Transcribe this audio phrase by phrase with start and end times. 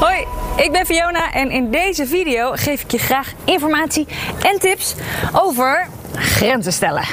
[0.00, 0.26] Hoi,
[0.56, 4.06] ik ben Fiona en in deze video geef ik je graag informatie
[4.42, 4.94] en tips
[5.32, 7.04] over grenzen stellen.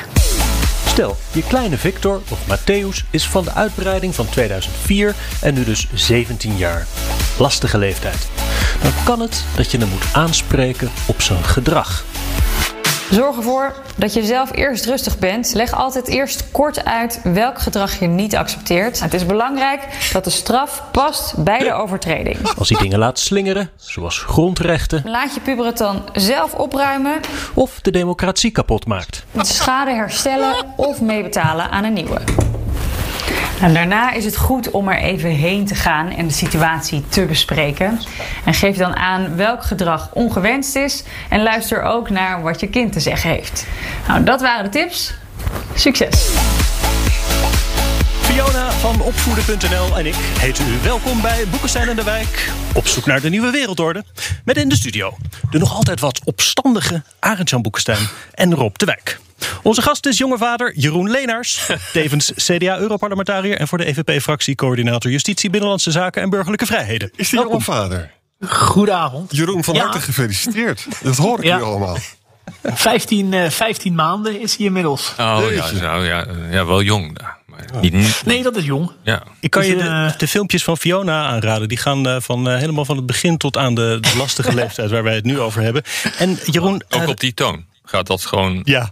[0.87, 5.87] Stel, je kleine Victor of Matthäus is van de uitbreiding van 2004 en nu dus
[5.93, 6.87] 17 jaar.
[7.39, 8.27] Lastige leeftijd.
[8.81, 12.05] Dan kan het dat je hem moet aanspreken op zijn gedrag.
[13.13, 15.53] Zorg ervoor dat je zelf eerst rustig bent.
[15.53, 18.99] Leg altijd eerst kort uit welk gedrag je niet accepteert.
[18.99, 22.37] Het is belangrijk dat de straf past bij de overtreding.
[22.57, 25.01] Als hij dingen laat slingeren, zoals grondrechten.
[25.05, 27.19] Laat je puberen dan zelf opruimen.
[27.53, 29.25] Of de democratie kapot maakt.
[29.37, 32.19] Schade herstellen of meebetalen aan een nieuwe.
[33.63, 37.25] En daarna is het goed om er even heen te gaan en de situatie te
[37.25, 37.99] bespreken.
[38.45, 41.03] En geef dan aan welk gedrag ongewenst is.
[41.29, 43.67] En luister ook naar wat je kind te zeggen heeft.
[44.07, 45.13] Nou, dat waren de tips.
[45.75, 46.29] Succes!
[48.21, 52.51] Fiona van opvoeden.nl en ik heten u welkom bij Boekenstein in de Wijk.
[52.73, 54.03] Op zoek naar de nieuwe wereldorde.
[54.45, 55.17] Met in de studio
[55.51, 59.19] de nog altijd wat opstandige Arend-Jan Boekenstein en Rob de Wijk.
[59.63, 65.49] Onze gast is jonge vader Jeroen Leenaars, tevens CDA-europarlementariër en voor de EVP-fractie coördinator Justitie,
[65.49, 67.11] Binnenlandse Zaken en Burgerlijke Vrijheden.
[67.15, 68.11] Is die jonge vader?
[68.47, 69.35] Goedenavond.
[69.35, 69.81] Jeroen, van Ja.
[69.83, 70.87] harte gefeliciteerd.
[71.01, 71.57] Dat hoor ik Ja.
[71.57, 71.97] nu allemaal.
[72.63, 75.09] 15, eh, 15 maanden is hij inmiddels.
[75.19, 77.17] Oh ja, nou, ja, ja, wel jong.
[77.45, 78.91] Maar niet, niet- Nee, dat is jong.
[79.03, 79.23] ja.
[79.39, 81.67] Ik kan je Dus, de, eh, de filmpjes van Fiona aanraden.
[81.67, 84.89] Die gaan eh, van, eh, helemaal van het begin tot aan de, de lastige leeftijd
[84.91, 85.83] waar wij het nu over hebben.
[86.17, 88.61] En Jeroen, Ook eh, op die toon gaat dat gewoon.
[88.63, 88.91] Ja,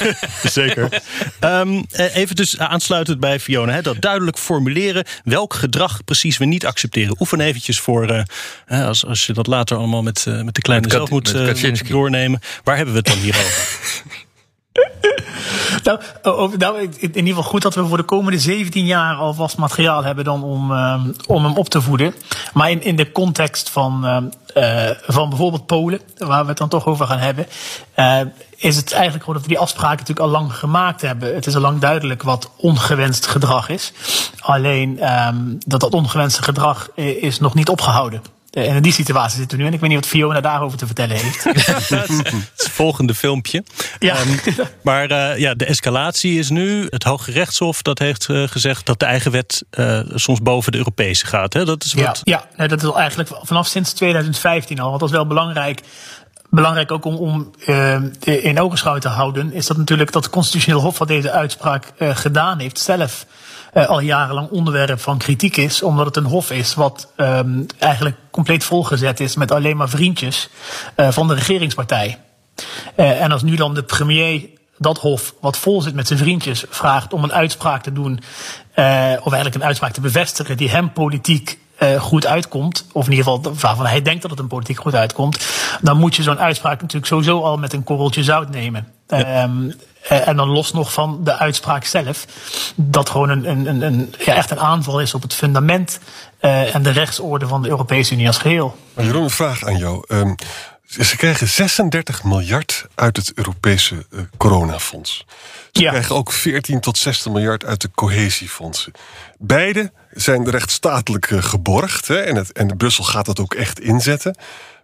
[0.42, 1.02] zeker.
[1.40, 3.72] Ehm, eh, even dus aansluitend bij Fiona.
[3.72, 7.16] Hè, dat duidelijk formuleren welk gedrag precies we niet accepteren.
[7.20, 8.22] Oefen eventjes voor, eh,
[8.66, 11.88] hè, als, als je dat later allemaal met, eh, met de kleine Met zelf moet
[11.88, 12.40] doornemen.
[12.64, 13.68] Waar hebben we het dan hier over?
[15.84, 19.14] Nou, oh, oh, nou, in ieder geval goed dat we voor de komende 17 jaar
[19.14, 22.14] alvast materiaal hebben dan om, ehm, om hem op te voeden.
[22.52, 24.24] Maar in, in de context van, ehm,
[24.54, 27.46] eh, van bijvoorbeeld Polen, waar we het dan toch over gaan hebben,
[27.94, 28.20] eh,
[28.56, 31.34] is het eigenlijk gewoon dat we die afspraken natuurlijk al lang gemaakt hebben.
[31.34, 33.92] Het is al lang duidelijk wat ongewenst gedrag is.
[34.40, 35.36] Alleen ehm,
[35.66, 38.22] dat dat ongewenste gedrag eh, is nog niet opgehouden.
[38.50, 39.68] Eh, En in die situatie zitten we nu.
[39.68, 41.44] En ik weet niet wat Fiona daarover te vertellen heeft.
[42.56, 43.64] het volgende filmpje.
[43.98, 44.14] Ja.
[44.16, 44.28] Ehm,
[44.82, 46.86] maar eh, ja, de escalatie is nu.
[46.88, 50.78] Het Hoge Rechtshof dat heeft eh, gezegd dat de eigen wet eh, soms boven de
[50.78, 51.52] Europese gaat.
[51.52, 51.64] Hè?
[51.64, 52.20] Dat is Ja, wat.
[52.24, 54.88] ja nee, dat is al eigenlijk vanaf sinds 2015 al.
[54.88, 55.80] Want dat is wel belangrijk.
[56.52, 60.80] Belangrijk ook om, om eh, in ogenschouw te houden, is dat natuurlijk dat het Constitutioneel
[60.80, 63.26] Hof wat deze uitspraak eh, gedaan heeft, zelf
[63.72, 68.16] eh, al jarenlang onderwerp van kritiek is, omdat het een hof is wat ehm, eigenlijk
[68.30, 70.48] compleet volgezet is met alleen maar vriendjes
[70.94, 72.18] eh, van de regeringspartij.
[72.94, 74.48] Eh, en als nu dan de premier
[74.78, 78.20] dat hof, wat vol zit met zijn vriendjes, vraagt om een uitspraak te doen,
[79.20, 83.24] of eigenlijk een uitspraak te bevestigen die hem politiek eh, goed uitkomt, of in ieder
[83.24, 85.46] geval waarvan hij denkt dat het hem politiek goed uitkomt,
[85.80, 88.86] dan moet je zo'n uitspraak natuurlijk sowieso al met een korreltje zout nemen.
[89.10, 89.70] Ehm,
[90.08, 92.24] eh, en dan los nog van de uitspraak zelf,
[92.74, 95.98] dat gewoon een, een, een, een, ja, echt een aanval is op het fundament
[96.38, 98.76] eh, en de rechtsorde van de Europese Unie als geheel.
[98.94, 100.04] Maar Jeroen, een vraag aan jou.
[100.08, 100.34] Ehm,
[100.86, 105.24] ze krijgen 36 miljard uit het Europese eh, coronafonds.
[105.72, 105.90] Ze Ja.
[105.90, 108.92] krijgen ook 14 tot 16 miljard uit de cohesiefondsen.
[109.38, 112.08] Beide zijn rechtsstatelijk geborgd.
[112.08, 114.36] Hè, en, het, en Brussel gaat dat ook echt inzetten.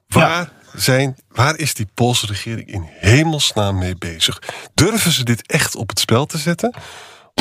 [0.08, 4.42] Waar, zijn, waar is die Poolse regering in hemelsnaam mee bezig?
[4.74, 6.74] Durven ze dit echt op het spel te zetten?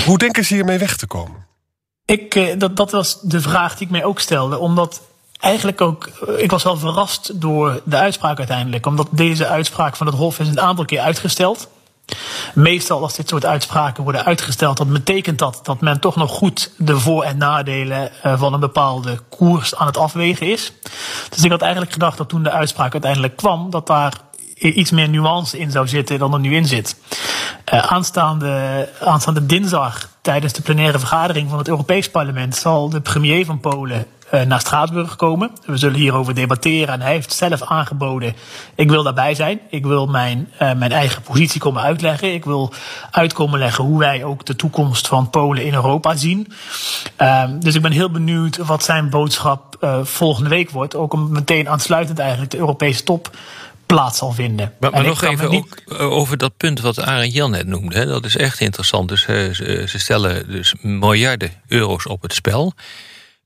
[0.06, 1.46] Hoe denken ze hiermee weg te komen?
[2.06, 4.57] Ik, eh, dat, dat was de vraag die ik mij ook stelde.
[4.57, 5.01] Omdat
[5.40, 8.85] eigenlijk ook, eh, ik was wel verrast door de uitspraak uiteindelijk.
[8.85, 11.70] Omdat deze uitspraak van het Hof is een aantal keer uitgesteld.
[12.53, 16.72] Meestal als dit soort uitspraken worden uitgesteld, dan betekent dat dat men toch nog goed
[16.78, 20.73] de voor- en nadelen eh, van een bepaalde koers aan het afwegen is.
[21.29, 24.13] Dus ik had eigenlijk gedacht dat toen de uitspraak uiteindelijk kwam, dat daar
[24.57, 26.96] iets meer nuance in zou zitten dan er nu in zit.
[27.66, 33.46] Eh, aanstaande, aanstaande dinsdag tijdens de plenaire vergadering van het Europees Parlement zal de premier
[33.46, 35.51] van Polen naar Straatsburg komen.
[35.66, 38.33] We zullen hierover debatteren en hij heeft zelf aangeboden:
[38.75, 39.59] ik wil daarbij zijn.
[39.69, 42.33] Ik wil mijn, eh, mijn eigen positie komen uitleggen.
[42.33, 42.73] Ik wil
[43.11, 46.53] uitkomen leggen hoe wij ook de toekomst van Polen in Europa zien.
[47.16, 50.95] Ehm, dus ik ben heel benieuwd wat zijn boodschap eh, volgende week wordt.
[50.95, 53.29] Ook om meteen aansluitend eigenlijk de Europese top
[53.85, 54.73] plaats zal vinden.
[54.79, 57.95] Maar, nog even niet- ook eh, over dat punt wat Arend Jan net noemde.
[57.95, 58.05] Hè.
[58.05, 59.09] Dat is echt interessant.
[59.09, 62.73] Dus, eh, ze, ze stellen dus miljarden euro's op het spel.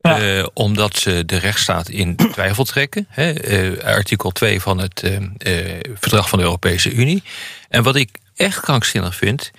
[0.01, 0.19] Ja.
[0.19, 3.05] eh, omdat ze de rechtsstaat in twijfel trekken.
[3.09, 3.31] Hè.
[3.31, 7.23] Eh, artikel 2 van het eh, Verdrag van de Europese Unie.
[7.69, 9.51] En wat ik echt krankzinnig vind,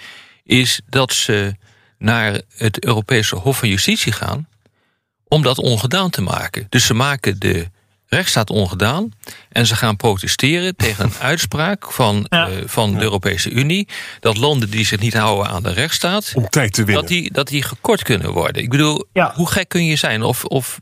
[0.45, 1.55] is dat ze
[1.99, 4.49] naar het Europese Hof van Justitie gaan
[5.29, 6.67] om dat ongedaan te maken.
[6.69, 7.69] Dus ze maken de
[8.13, 9.11] rechtsstaat ongedaan
[9.49, 12.49] en ze gaan protesteren tegen een uitspraak van, Ja.
[12.49, 13.89] eh, van de Europese Unie
[14.21, 17.01] dat landen die zich niet houden aan de rechtsstaat, Om tijd te winnen.
[17.03, 18.63] dat die, dat die gekort kunnen worden.
[18.63, 19.33] Ik bedoel, Ja.
[19.35, 20.23] hoe gek kun je zijn?
[20.23, 20.81] Of, of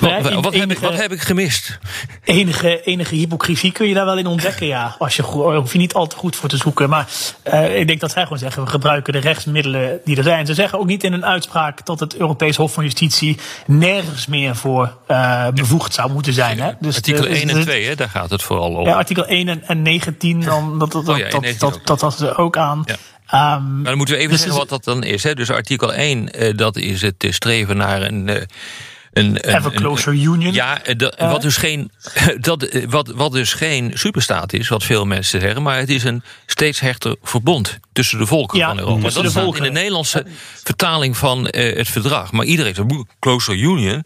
[0.00, 1.78] Nou wat, heb ik, wat heb ik gemist?
[2.24, 4.96] Enige, enige hypocrisie kun je daar wel in ontdekken, ja.
[4.98, 6.88] Als je, daar hoef je niet al te goed voor te zoeken.
[6.88, 7.06] Maar
[7.42, 10.46] eh, ik denk dat zij gewoon zeggen, we gebruiken de rechtsmiddelen die er zijn.
[10.46, 14.56] Ze zeggen ook niet in een uitspraak dat het Europees Hof van Justitie nergens meer
[14.56, 16.60] voor eh, bevoegd zou moeten zijn.
[16.60, 16.70] Hè?
[16.80, 18.86] Dus Artikel de- dus 1 en de- 2, hè, daar gaat het vooral om.
[18.86, 22.20] Ja, artikel 1 en, en 19, dan, dat, dat, Oh ja, dat, dat, 19 dat,
[22.20, 22.82] er ook aan.
[22.86, 22.96] Ja.
[23.26, 25.22] Ehm, Maar dan moeten we even Dus zeggen wat dat dan is.
[25.22, 25.34] Hè?
[25.34, 28.46] Dus artikel 1, eh, dat is het eh, streven naar een.
[29.14, 30.52] Eh, een, een Ever closer union.
[30.52, 31.90] Ja, eh, dat, wat, dus geen,
[32.40, 36.04] dat, eh, wat, wat dus geen superstaat is, wat veel mensen zeggen, maar het is
[36.04, 39.02] een steeds hechter verbond tussen de volken Ja, van Europa.
[39.02, 39.64] Dat staat volken.
[39.64, 40.26] in de Nederlandse
[40.64, 42.32] vertaling van eh, het verdrag.
[42.32, 44.04] Maar iedereen zegt, "Boe, closer union,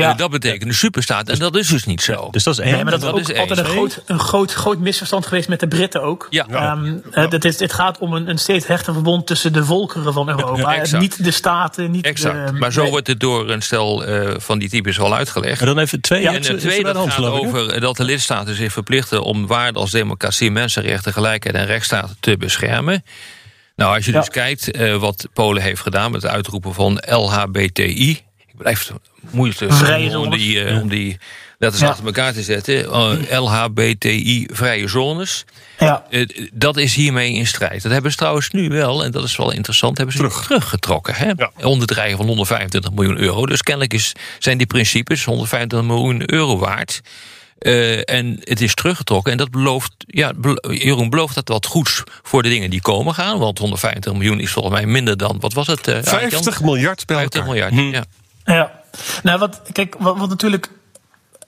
[0.00, 0.14] Ja.
[0.14, 1.28] dat betekent een superstaat.
[1.28, 2.28] En dat is dus niet zo.
[2.30, 2.72] Dus dat is één.
[2.72, 3.66] Nee, maar dat, dat is ook is altijd één.
[3.68, 6.26] een groot, een, groot, groot misverstand geweest met de Britten ook.
[6.30, 6.46] Ja.
[6.48, 10.12] Ehm, eh, dat is, het gaat om een, een steeds hechter verbond tussen de volkeren
[10.12, 10.74] van Europa.
[10.74, 12.46] Ja, niet de staten, niet Exact.
[12.46, 12.52] de...
[12.52, 12.90] maar zo nee.
[12.90, 15.60] wordt het door een stel eh, van die types wel uitgelegd.
[15.60, 16.22] En dan even twee.
[16.22, 19.90] Ja, En het tweede dat gaat over dat de lidstaten zich verplichten om waarden als
[19.90, 23.04] democratie, mensenrechten, gelijkheid en rechtsstaat te beschermen.
[23.76, 24.18] Nou, als je Ja.
[24.18, 28.26] dus kijkt eh, wat Polen heeft gedaan met het uitroepen van LHBTI.
[28.58, 31.18] Ik blijf het moeilijk te Vrije om die, eh, om die
[31.58, 31.88] letters Ja.
[31.88, 32.84] achter elkaar te zetten.
[32.92, 35.44] Eh, LHBTI vrije zones.
[35.78, 37.82] Ja, Eh, dat is hiermee in strijd.
[37.82, 40.42] Dat hebben ze trouwens nu wel, en dat is wel interessant, hebben ze Terug.
[40.44, 41.14] teruggetrokken.
[41.14, 41.26] Hè?
[41.36, 41.50] Ja.
[41.62, 43.46] Onder het dreigen van 125 miljoen euro.
[43.46, 47.00] Dus kennelijk is, zijn die principes 125 miljoen euro waard.
[47.58, 49.32] Eh, en het is teruggetrokken.
[49.32, 50.32] En dat belooft, ja,
[50.70, 53.38] Jeroen belooft dat wat goeds voor de dingen die komen gaan.
[53.38, 55.88] Want 150 miljoen is volgens mij minder dan, wat was het?
[55.88, 57.72] eh, 50 miljard bij 50 elkaar.
[57.74, 58.04] miljard, ja.
[58.54, 58.70] Ja.
[59.22, 60.70] Nou, wat, kijk, wat, natuurlijk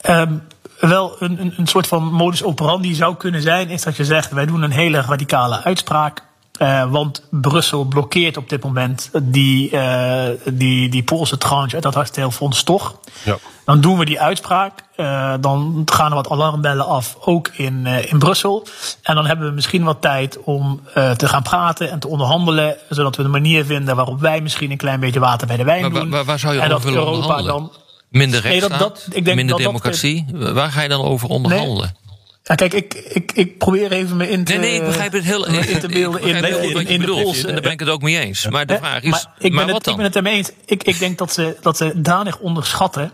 [0.00, 0.36] ehm,
[0.80, 4.30] wel een, een, een soort van modus operandi zou kunnen zijn, is dat je zegt:
[4.30, 6.22] wij doen een hele radicale uitspraak.
[6.60, 11.94] Eh, want Brussel blokkeert op dit moment die, eh, die, die Poolse tranche uit dat
[11.94, 12.94] herstelfonds toch.
[13.22, 13.38] Ja.
[13.64, 14.82] Dan doen we die uitspraak.
[14.96, 18.66] eh, dan gaan er wat alarmbellen af, ook in, in Brussel.
[19.02, 20.80] En dan hebben we misschien wat tijd om
[21.16, 22.76] te gaan praten en te onderhandelen.
[22.88, 25.80] Zodat we een manier vinden waarop wij misschien een klein beetje water bij de wijn
[25.92, 26.10] Maar doen.
[26.10, 27.52] waar, waar zou je en over dat Europa onderhandelen?
[27.56, 27.70] dan.
[28.10, 30.26] Minder Nee, dat- rechtsstaat, dat- ik denk minder dat democratie.
[30.32, 31.94] Waar ga je dan over onderhandelen?
[32.42, 35.24] Ja, kijk, ik, ik, ik probeer even me in te, Nee, nee, ik begrijp het
[35.24, 37.06] heel, in te beelden in, in, in de.
[37.06, 37.46] Poolse.
[37.46, 38.48] En daar ben ik het ook mee eens.
[38.48, 39.92] Maar de vraag is, maar ik ben, wat het, dan?
[39.92, 40.50] ik ben het ermee eens.
[40.64, 43.12] Ik, ik denk dat ze, dat ze danig onderschatten.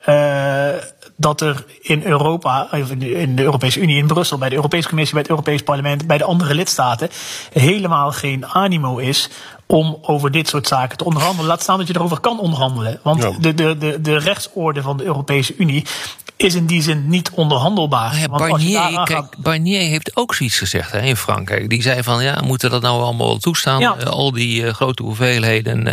[0.00, 0.68] eh,
[1.18, 4.88] dat er in Europa, in de- in de Europese Unie, in Brussel, bij de Europese
[4.88, 7.08] Commissie, bij het Europees Parlement, bij de andere lidstaten,
[7.52, 9.28] helemaal geen animo is
[9.66, 11.46] om over dit soort zaken te onderhandelen.
[11.46, 13.00] Laat staan dat je erover kan onderhandelen.
[13.02, 13.30] Want Ja.
[13.40, 15.84] de, de, de, de rechtsorde van de Europese Unie
[16.36, 18.08] is in die zin niet onderhandelbaar.
[18.10, 21.68] Nou ja, Barnier, daaraan kijk, gaat- Barnier heeft ook zoiets gezegd hè, in Frankrijk.
[21.68, 23.80] Die zei van, ja, moeten dat nou allemaal toestaan?
[23.80, 23.96] Ja.
[23.96, 25.86] Eh, al die eh, grote hoeveelheden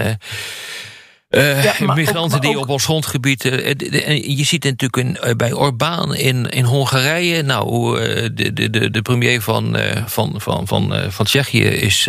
[1.29, 3.44] eh, Ja, migranten ook- die ook- op ons grondgebied...
[3.44, 7.41] je ziet het natuurlijk in, bij Orbán in, in Hongarije.
[7.41, 8.00] Nou,
[8.34, 12.08] de, de, de, premier van, van, van, van, van Tsjechië is,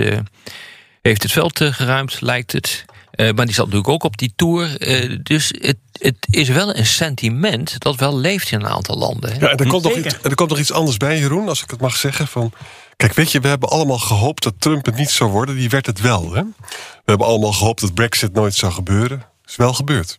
[1.02, 2.84] heeft het veld geruimd, lijkt het.
[3.14, 4.80] Eh, maar die zat natuurlijk ook op die tour.
[4.80, 9.32] Eh, dus het, het is wel een sentiment dat wel leeft in een aantal landen.
[9.32, 9.38] Hè?
[9.38, 11.70] Ja, en er komt, nog iets, er komt nog iets anders bij, Jeroen, als ik
[11.70, 12.26] het mag zeggen.
[12.26, 12.52] Van,
[12.96, 15.56] kijk, weet je, we hebben allemaal gehoopt dat Trump het niet zou worden.
[15.56, 16.32] Die werd het wel.
[16.32, 16.42] Hè?
[16.42, 19.26] We hebben allemaal gehoopt dat Brexit nooit zou gebeuren.
[19.46, 20.16] Is wel gebeurd.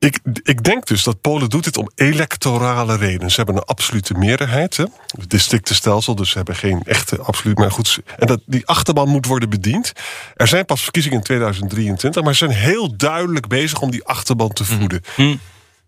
[0.00, 3.30] Ik, ik denk dus dat Polen doet dit om electorale redenen.
[3.30, 4.76] Ze hebben een absolute meerderheid.
[4.76, 4.84] Hè?
[5.06, 7.58] Het districtenstelsel, dus ze hebben geen echte absoluut.
[7.58, 9.92] Maar goed, en dat, die achterban moet worden bediend.
[10.36, 14.52] Er zijn pas verkiezingen in 2023, maar ze zijn heel duidelijk bezig om die achterban
[14.52, 15.02] te voeden.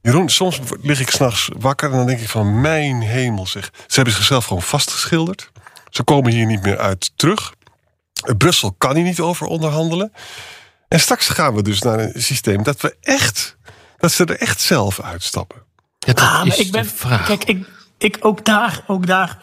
[0.03, 3.71] Jeroen, soms lig ik s'nachts wakker en dan denk ik van mijn hemel zeg.
[3.87, 5.51] Ze hebben zichzelf gewoon vastgeschilderd.
[5.91, 7.55] Ze komen hier niet meer uit terug.
[8.39, 10.13] Brussel kan hier niet over onderhandelen.
[10.89, 13.57] En straks gaan we dus naar een systeem dat we echt
[14.01, 15.59] Dat ze er echt zelf uitstappen.
[15.99, 17.27] Ja, dat Ah, is maar ik ben, de vraag.
[17.27, 17.67] Kijk, ik,
[17.99, 19.39] ik ook daar, ook daar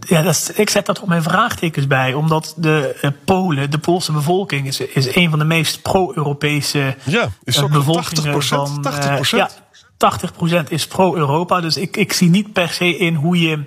[0.00, 2.14] ja, dat is- ik zet dat op mijn vraagtekens bij.
[2.14, 7.28] Omdat de eh, Polen, de Poolse bevolking, is, is een van de meest pro-Europese Ja,
[7.44, 8.84] is eh, ook bevolkingen 80%, van.
[8.86, 9.30] eh, 80%.
[9.30, 9.50] ja,
[9.96, 11.60] 80% is pro-Europa.
[11.60, 13.64] Dus ik, ik zie niet per se in hoe je.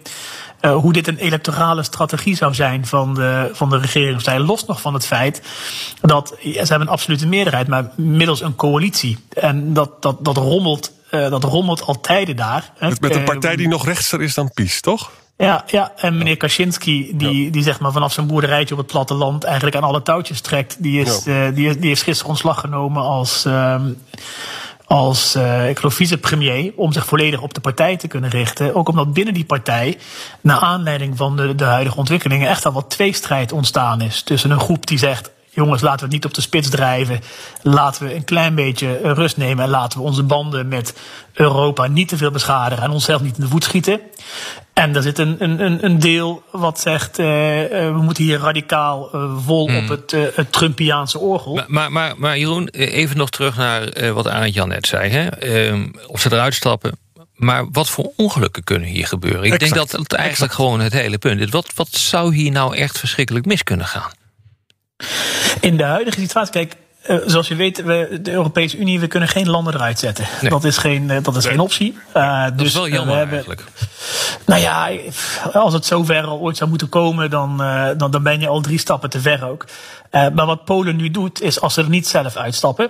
[0.61, 4.43] Eh, hoe dit een electorale strategie zou zijn van de, van de regeringspartij.
[4.43, 5.41] Los nog van het feit
[6.01, 9.17] dat ja, ze hebben een absolute meerderheid, maar middels een coalitie.
[9.33, 12.71] En dat, dat, dat, rommelt, eh, dat rommelt al tijden daar.
[12.79, 15.11] Met, met een Eh, partij die nog rechtser is dan PiS, toch?
[15.37, 19.43] ja, ja, en meneer Kaczynski, die, die zeg maar vanaf zijn boerderijtje op het platteland
[19.43, 21.51] eigenlijk aan alle touwtjes trekt, die, is, Ja.
[21.51, 23.81] die, is- die heeft gisteren ontslag genomen als, ehm,
[24.91, 28.75] als eh, ik geloof, vicepremier, om zich volledig op de partij te kunnen richten.
[28.75, 29.97] Ook omdat binnen die partij,
[30.41, 34.21] naar aanleiding van de, de huidige ontwikkelingen, echt al wat tweestrijd ontstaan is.
[34.21, 35.31] Tussen een groep die zegt.
[35.53, 37.19] Jongens, laten we het niet op de spits drijven.
[37.61, 39.63] Laten we een klein beetje eh, rust nemen.
[39.63, 40.93] En laten we onze banden met
[41.33, 42.83] Europa niet te veel beschadigen.
[42.83, 43.99] En onszelf niet in de voet schieten.
[44.73, 47.19] En er zit een, een, een- een deel wat zegt.
[47.19, 49.09] eh, eh, we moeten hier radicaal
[49.45, 51.53] vol op het, het Trumpiaanse orgel.
[51.55, 55.09] Maar, maar, maar, maar Jeroen, even nog terug naar eh, wat Arend Jan net zei.
[55.09, 55.27] Hè?
[55.27, 56.97] Ehm, of ze eruit stappen.
[57.35, 59.43] Maar wat voor ongelukken kunnen hier gebeuren?
[59.43, 61.49] Ik denk dat het eigenlijk gewoon het hele punt is.
[61.49, 64.11] Wat, wat zou hier nou echt verschrikkelijk mis kunnen gaan?
[65.59, 69.29] In de huidige situatie, kijk, eh, zoals je weet, we, de Europese Unie, we kunnen
[69.29, 70.25] geen landen eruit zetten.
[70.41, 70.49] Nee.
[70.49, 71.97] Dat is geen, eh, dat is geen optie.
[72.11, 73.63] Eh, Dat dus is wel jammer we hebben, eigenlijk.
[74.45, 74.89] Nou ja,
[75.53, 77.57] als het zover al ooit zou moeten komen, dan,
[77.97, 79.65] dan, dan ben je al drie stappen te ver ook.
[80.11, 82.89] Maar wat Polen nu doet, is als ze er niet zelf uitstappen,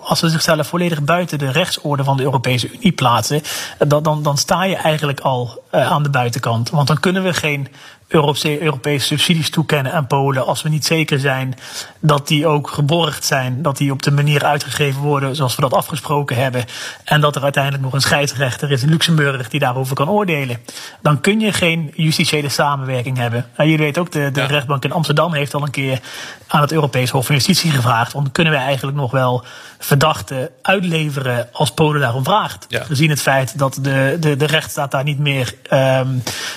[0.00, 3.42] als ze zichzelf volledig buiten de rechtsorde van de Europese Unie plaatsen,
[3.86, 6.70] dan, dan, dan sta je eigenlijk al aan de buitenkant.
[6.70, 7.68] Want dan kunnen we geen
[8.08, 11.54] Europese, subsidies toekennen aan Polen als we niet zeker zijn
[12.00, 15.72] dat die ook geborgd zijn, dat die op de manier uitgegeven worden zoals we dat
[15.74, 16.64] afgesproken hebben.
[17.04, 20.58] En dat er uiteindelijk nog een scheidsrechter is in Luxemburg die daarover kan oordelen.
[21.02, 23.46] Dan kun je geen justitiële samenwerking hebben.
[23.54, 24.46] En jullie weten ook, de, de Ja.
[24.46, 26.00] rechtbank in Amsterdam heeft al een keer
[26.46, 28.12] aan het Europees Hof van Justitie gevraagd.
[28.12, 29.44] Want kunnen wij eigenlijk nog wel
[29.78, 32.64] verdachten uitleveren als Polen daarom vraagt?
[32.68, 32.84] Ja.
[32.84, 36.08] Gezien het feit dat de, de, de rechtsstaat daar niet meer ehm,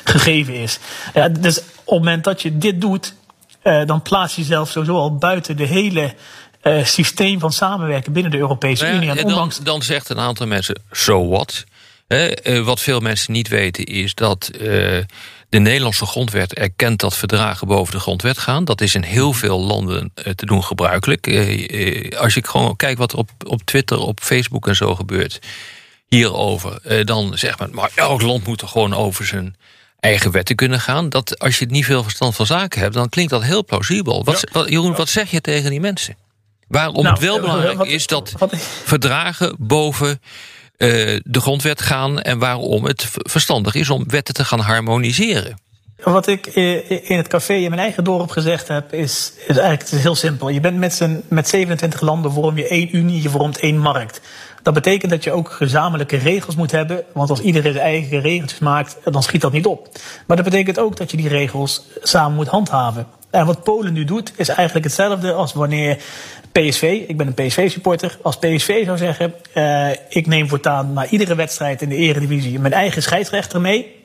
[0.04, 0.80] gegeven is.
[1.14, 3.14] Ja, dus op het moment dat je dit doet,
[3.62, 6.14] eh, dan plaats je jezelf sowieso al buiten de hele
[6.62, 9.12] eh, systeem van samenwerken binnen de Europese Nou ja, Unie.
[9.12, 11.66] En en dan, ondanks dan zegt een aantal mensen, so what?
[12.08, 14.50] Eh, wat veel mensen niet weten is dat
[15.50, 18.66] de Nederlandse grondwet erkent dat verdragen boven de grondwet gaan.
[18.66, 21.28] Dat is in heel veel landen te doen gebruikelijk.
[22.18, 25.40] Als je gewoon kijkt wat er op, op Twitter, op Facebook en zo gebeurt
[26.08, 29.56] hierover, dan zegt men, maar elk land moet er gewoon over zijn
[30.00, 31.10] eigen wetten kunnen gaan.
[31.10, 34.24] Dat als je niet veel verstand van zaken hebt, dan klinkt dat heel plausibel.
[34.24, 36.16] Wat, wat, Jeroen, wat zeg je tegen die mensen?
[36.68, 40.22] Waarom Nou, het wel eh, belangrijk wat- is dat wat- verdragen boven
[40.78, 40.90] eh,
[41.24, 45.60] de grondwet gaan en waarom het verstandig is om wetten te gaan harmoniseren.
[46.04, 49.92] Wat ik eh, in het café in mijn eigen dorp gezegd heb, is, is eigenlijk
[49.92, 50.50] is heel simpel.
[50.50, 54.22] Je bent met, met 27 landen, vorm je één unie, je vormt één markt.
[54.62, 57.04] Dat betekent dat je ook gezamenlijke regels moet hebben.
[57.14, 59.90] Want als iedereen zijn eigen regeltjes maakt, dan schiet dat niet op.
[60.28, 63.08] Maar dat betekent ook dat je die regels samen moet handhaven.
[63.30, 65.98] En wat Polen nu doet, is eigenlijk hetzelfde als wanneer
[66.52, 71.36] PSV, ik ben een PSV-supporter, als PSV zou zeggen: eh, ik neem voortaan na iedere
[71.36, 73.96] wedstrijd in de Eredivisie mijn eigen scheidsrechter mee.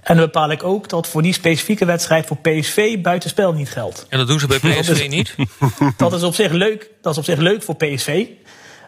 [0.00, 4.06] En dan bepaal ik ook dat voor die specifieke wedstrijd voor PSV buitenspel niet geldt.
[4.08, 5.34] En dat doen ze bij PSV niet.
[5.96, 8.26] Dat is op zich leuk, dat is op zich leuk voor PSV.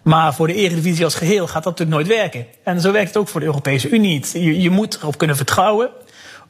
[0.06, 2.46] Maar voor de Eredivisie als geheel gaat dat natuurlijk nooit werken.
[2.62, 4.24] En zo werkt het ook voor de Europese Unie.
[4.32, 5.88] Je, je moet erop kunnen vertrouwen.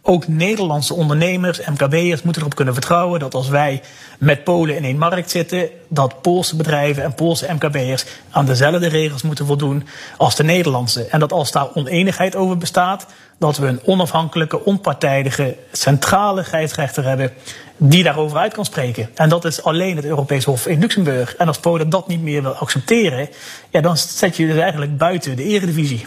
[0.03, 3.83] Ook Nederlandse ondernemers, MKB'ers moeten erop kunnen vertrouwen dat als wij
[4.19, 9.23] met Polen in één markt zitten, dat Poolse bedrijven en Poolse MKB'ers aan dezelfde regels
[9.23, 9.87] moeten voldoen
[10.17, 11.05] als de Nederlandse.
[11.05, 13.07] En dat als daar oneenigheid over bestaat,
[13.39, 17.33] dat we een onafhankelijke, onpartijdige, centrale scheidsrechter hebben
[17.77, 19.11] die daarover uit kan spreken.
[19.15, 21.37] En dat is alleen het Europees Hof in Luxemburg.
[21.37, 23.29] En als Polen dat niet meer wil accepteren,
[23.71, 26.07] ja, dan zet je dus eigenlijk buiten de eredivisie.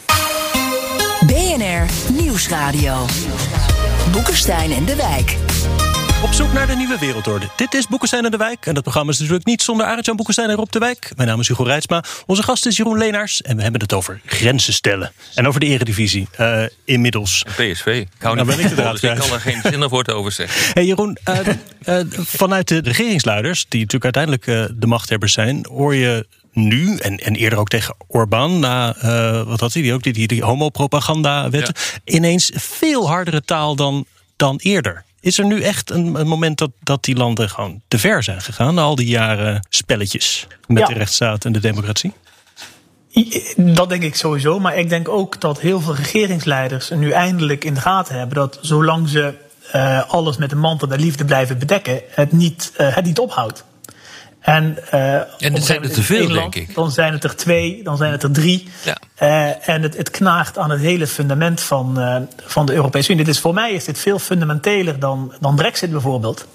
[1.25, 3.05] BNR Nieuwsradio.
[4.11, 5.37] Boekenstein en de Wijk.
[6.23, 7.49] Op zoek naar de nieuwe wereldorde.
[7.55, 8.65] Dit is Boekenstein en de Wijk.
[8.65, 11.11] En dat programma is natuurlijk niet zonder Arend-Jan Boekenstein en Rob de Wijk.
[11.15, 12.03] Mijn naam is Hugo Reitsma.
[12.25, 13.41] Onze gast is Jeroen Leenaars.
[13.41, 15.11] En we hebben het over grenzen stellen.
[15.35, 16.27] En over de eredivisie.
[16.31, 17.43] eh, inmiddels.
[17.55, 17.85] PSV.
[17.85, 20.71] Ik hou Nou niet van dus ik kan er geen zinnig woord over zeggen.
[20.73, 21.39] Hey Jeroen, eh,
[21.99, 27.35] eh, vanuit de regeringsleiders, die natuurlijk uiteindelijk de machthebbers zijn, hoor je nu en, en
[27.35, 28.95] eerder ook tegen Orbán, na
[29.45, 34.57] wat had hij, die ook die, die, die homopropaganda-wetten, ineens veel hardere taal dan, dan
[34.57, 35.07] eerder.
[35.21, 38.41] Is er nu echt een, een moment dat, dat die landen gewoon te ver zijn
[38.41, 40.85] gegaan, na al die jaren spelletjes met Ja.
[40.85, 42.13] de rechtsstaat en de democratie?
[43.55, 44.59] Dat denk ik sowieso.
[44.59, 48.57] Maar ik denk ook dat heel veel regeringsleiders nu eindelijk in de gaten hebben dat
[48.61, 49.33] zolang ze
[49.75, 53.63] uh, alles met de mantel der liefde blijven bedekken, het niet, uh, het niet ophoudt.
[54.55, 56.75] En, uh, en zijn er te veel, denk ik.
[56.75, 58.67] Dan zijn het er twee, dan zijn het er drie.
[58.83, 58.97] Ja.
[59.21, 62.15] Uh, en het, het, knaagt aan het hele fundament van, uh,
[62.45, 63.25] van de Europese Unie.
[63.25, 66.47] Dit is, voor mij is dit veel fundamenteler dan, dan Brexit bijvoorbeeld.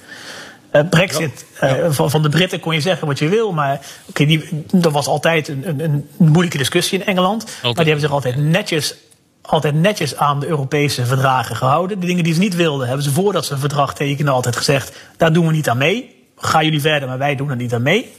[0.90, 1.76] Brexit, ja.
[1.76, 1.90] Ja.
[1.90, 5.06] Van, van, de Britten kon je zeggen wat je wil, maar okay, die, er was
[5.06, 7.42] altijd een, een, een moeilijke discussie in Engeland.
[7.42, 7.62] Altijd.
[7.62, 8.94] Maar die hebben zich altijd netjes
[9.42, 12.00] altijd netjes aan de Europese verdragen gehouden.
[12.00, 14.96] De dingen die ze niet wilden, hebben ze voordat ze een verdrag tekenen altijd gezegd:
[15.16, 16.13] daar doen we niet aan mee.
[16.44, 18.14] Ga jullie verder, maar wij doen er niet aan mee.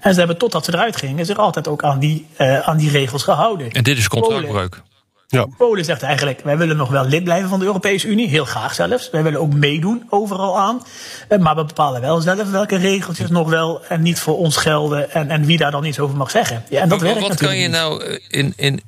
[0.00, 2.90] En ze hebben totdat ze eruit gingen zich altijd ook aan die, uh, aan die
[2.90, 3.70] regels gehouden.
[3.70, 4.82] En dit is contractbreuk.
[5.30, 5.46] Ja.
[5.56, 8.74] Polen zegt eigenlijk, wij willen nog wel lid blijven van de Europese Unie, heel graag
[8.74, 9.10] zelfs.
[9.10, 10.82] Wij willen ook meedoen overal aan.
[11.28, 15.10] Eh, maar we bepalen wel zelf welke regeltjes nog wel en niet voor ons gelden
[15.10, 16.64] en, en wie daar dan iets over mag zeggen.
[16.68, 18.82] Ja, en dat maar, werkt wat kan je nou eh, in, in,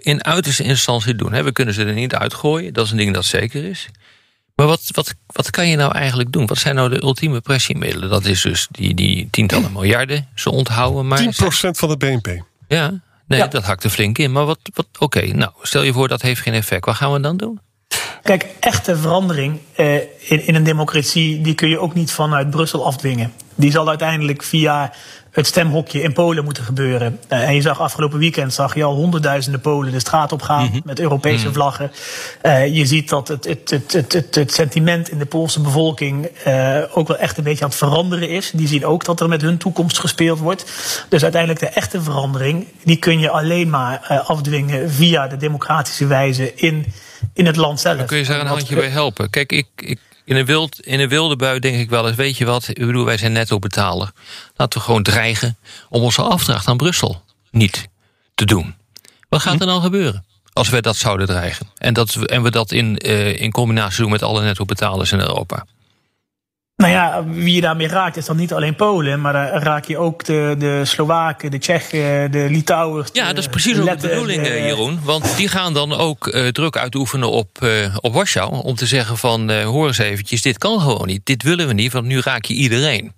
[0.00, 1.42] in uiterste instantie doen?
[1.42, 3.88] We kunnen ze er niet uitgooien, dat is een ding dat zeker is.
[4.58, 6.46] Maar wat, wat, wat kan je nou eigenlijk doen?
[6.46, 8.10] Wat zijn nou de ultieme pressiemiddelen?
[8.10, 11.22] Dat is dus die, die tientallen miljarden, ze onthouden maar...
[11.22, 11.26] 10%
[11.70, 12.42] van de BNP.
[12.68, 14.32] Ja, nee, dat hakt er flink in.
[14.32, 16.84] Maar wat, wat oké, nou, stel je voor dat heeft geen effect.
[16.84, 17.60] Wat gaan we dan doen?
[18.22, 21.40] Kijk, echte verandering eh, in, in een democratie...
[21.40, 23.32] die kun je ook niet vanuit Brussel afdwingen.
[23.54, 24.92] Die zal uiteindelijk via
[25.38, 27.20] het stemhokje in Polen moeten gebeuren.
[27.28, 30.64] Uh, en je zag afgelopen weekend zag je al honderdduizenden Polen de straat op gaan
[30.72, 31.90] mm met Europese mm vlaggen.
[32.42, 36.82] Uh, je ziet dat het, het, het, het, het, sentiment in de Poolse bevolking uh,
[36.92, 38.50] ook wel echt een beetje aan het veranderen is.
[38.50, 40.64] Die zien ook dat er met hun toekomst gespeeld wordt.
[41.08, 46.54] Dus uiteindelijk de echte verandering, die kun je alleen maar afdwingen via de democratische wijze
[46.54, 46.92] in,
[47.32, 47.96] in het land zelf.
[47.96, 49.30] Dan kun je daar een handje bij helpen.
[49.30, 52.36] Kijk, ik, ik in een, wild, in een wilde bui denk ik wel eens, weet
[52.36, 54.10] je wat, ik bedoel, wij zijn netto betaler.
[54.56, 55.58] Laten we gewoon dreigen
[55.88, 57.88] om onze afdracht aan Brussel niet
[58.34, 58.74] te doen.
[59.28, 61.66] Wat gaat er dan gebeuren als wij dat zouden dreigen?
[61.78, 65.20] En, dat, en we dat in, uh, in combinatie doen met alle netto betalers in
[65.20, 65.66] Europa?
[66.78, 69.98] Nou ja, wie je daarmee raakt is dan niet alleen Polen, maar dan raak je
[69.98, 73.08] ook de, de Slowaken, de Tsjechen, de Litouwers.
[73.12, 75.00] Ja, dat is precies ook de bedoeling, de, Jeroen.
[75.02, 78.62] Want die gaan dan ook uh, druk uitoefenen op, uh, op Warschau.
[78.62, 81.26] Om te zeggen van, uh, hoor eens eventjes, dit kan gewoon niet.
[81.26, 83.12] Dit willen we niet, want nu raak je iedereen.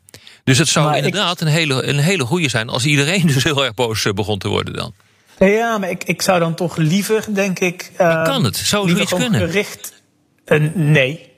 [0.44, 1.40] Dus het zou maar inderdaad ik...
[1.40, 4.74] een, hele, een hele goede zijn als iedereen dus heel erg boos begon te worden
[4.74, 4.94] dan.
[5.38, 7.90] Ja, maar ik, ik zou dan toch liever, denk ik...
[7.96, 8.56] kan het?
[8.56, 9.40] Zou het zoiets kunnen?
[9.40, 10.02] Gericht,
[10.74, 11.29] nee.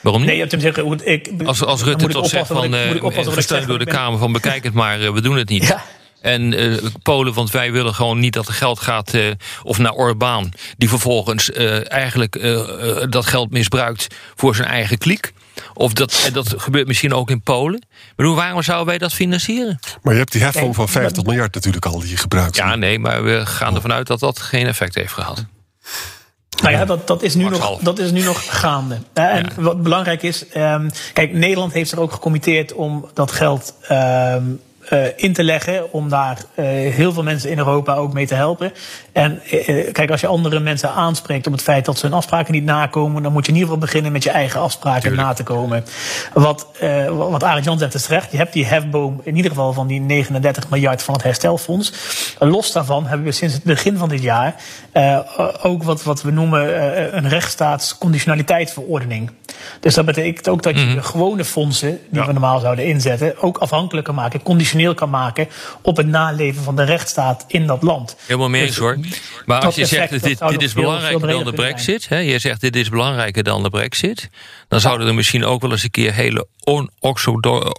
[0.00, 0.30] Waarom niet?
[0.30, 4.18] Nee, te zeggen, ik, als, als Rutte toch zegt van, uh, gesteund door de Kamer
[4.18, 5.66] van bekijk het maar, uh, we doen het niet.
[5.66, 5.82] Ja.
[6.20, 9.30] En uh, Polen, want wij willen gewoon niet dat er geld gaat, uh,
[9.62, 12.40] of naar Orbán, die vervolgens uh, eigenlijk
[13.10, 15.32] dat geld misbruikt voor zijn eigen kliek.
[15.74, 17.80] Of dat, dat gebeurt misschien ook in Polen.
[17.80, 19.78] Ik bedoel, waarom zouden wij dat financieren?
[20.02, 22.56] Maar je hebt die hefboom van 50 miljard natuurlijk al die je gebruikt.
[22.56, 25.44] Ja, nee, maar we gaan ervan uit dat dat geen effect heeft gehad.
[26.70, 28.98] Nou ja, dat, dat, is, nu nog, dat is nu nog gaande.
[29.12, 34.60] En wat belangrijk is, um, kijk, Nederland heeft er ook gecommitteerd om dat geld um,
[34.92, 35.92] uh, in te leggen.
[35.92, 38.72] Om daar uh, heel veel mensen in Europa ook mee te helpen.
[39.12, 42.52] En uh, kijk, als je andere mensen aanspreekt op het feit dat ze hun afspraken
[42.52, 45.22] niet nakomen, dan moet je in ieder geval beginnen met je eigen afspraken Tuurlijk.
[45.22, 45.84] na te komen.
[46.32, 46.66] Wat,
[47.08, 48.32] wat Arend Jan zegt is terecht.
[48.32, 51.92] Je hebt die hefboom in ieder geval van die 39 miljard van het herstelfonds.
[52.38, 54.54] Los daarvan hebben we sinds het begin van dit jaar
[55.62, 56.82] ook wat, wat we noemen
[57.16, 59.30] een rechtsstaatsconditionaliteitsverordening.
[59.80, 60.94] Dus dat betekent ook dat je -hmm.
[60.94, 62.26] de gewone fondsen, die ja.
[62.26, 65.48] we normaal zouden inzetten, ook afhankelijker maken, conditioneel kan maken
[65.82, 68.16] op het naleven van de rechtsstaat in dat land.
[68.26, 68.98] Helemaal mee eens dus, hoor.
[69.46, 72.60] Maar als je zegt dat dit, dit is belangrijker dan de brexit, hè, je zegt
[72.60, 74.30] dit is belangrijker dan de brexit,
[74.68, 76.46] dan zouden er misschien ook wel eens een keer hele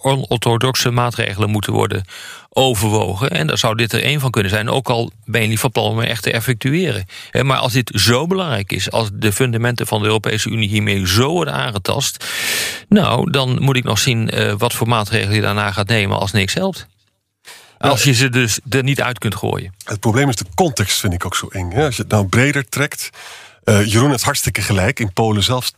[0.01, 2.03] onorthodoxe maatregelen moeten worden
[2.49, 3.29] overwogen.
[3.29, 5.71] En daar zou dit er één van kunnen zijn, ook al ben je niet van
[5.71, 7.05] plan om echt te effectueren.
[7.41, 11.29] Maar als dit zo belangrijk is, als de fundamenten van de Europese Unie hiermee zo
[11.31, 12.25] worden aangetast,
[12.89, 16.31] nou, dan moet ik nog zien uh, wat voor maatregelen je daarna gaat nemen als
[16.31, 16.87] niks helpt.
[17.81, 19.73] Als je ze dus er niet uit kunt gooien.
[19.83, 21.73] Het probleem is de context, vind ik ook zo eng.
[21.73, 23.09] Als je het nou breder trekt.
[23.65, 24.99] Uh, Jeroen heeft hartstikke gelijk.
[24.99, 25.71] In Polen zelfs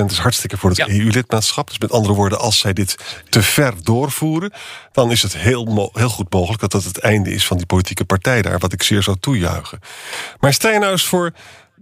[0.00, 0.88] 80% is hartstikke voor het ja.
[0.88, 1.68] EU-lidmaatschap.
[1.68, 2.96] Dus met andere woorden, als zij dit
[3.28, 4.52] te ver doorvoeren...
[4.92, 8.04] dan is het heel, heel goed mogelijk dat dat het einde is van die politieke
[8.04, 8.58] partij daar.
[8.58, 9.80] Wat ik zeer zou toejuichen.
[10.40, 11.32] Maar stel je nou eens voor...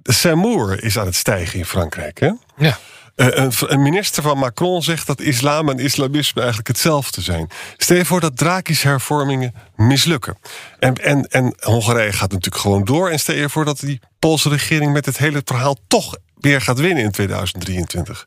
[0.02, 2.20] Samour is aan het stijgen in Frankrijk.
[2.20, 2.30] Hè?
[2.56, 2.78] Ja.
[3.16, 7.50] Uh, een minister van Macron zegt dat islam en islamisme eigenlijk hetzelfde zijn.
[7.76, 10.38] Stel je voor dat Drakische hervormingen mislukken.
[10.78, 13.10] En, en, en Hongarije gaat natuurlijk gewoon door.
[13.10, 16.78] En stel je voor dat die Poolse regering met het hele verhaal toch weer gaat
[16.78, 18.26] winnen in 2023.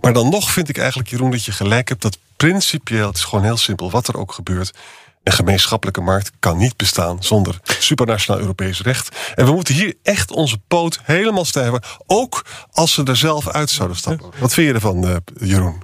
[0.00, 3.24] Maar dan nog vind ik eigenlijk, Jeroen, dat je gelijk hebt dat principieel, het is
[3.24, 4.72] gewoon heel simpel, wat er ook gebeurt,
[5.22, 9.16] Een gemeenschappelijke markt kan niet bestaan zonder supranationaal Europees recht.
[9.34, 11.88] En we moeten hier echt onze poot helemaal stijf hebben.
[12.06, 14.30] Ook als ze er zelf uit zouden stappen.
[14.38, 15.82] Wat vind je ervan, uh, Jeroen?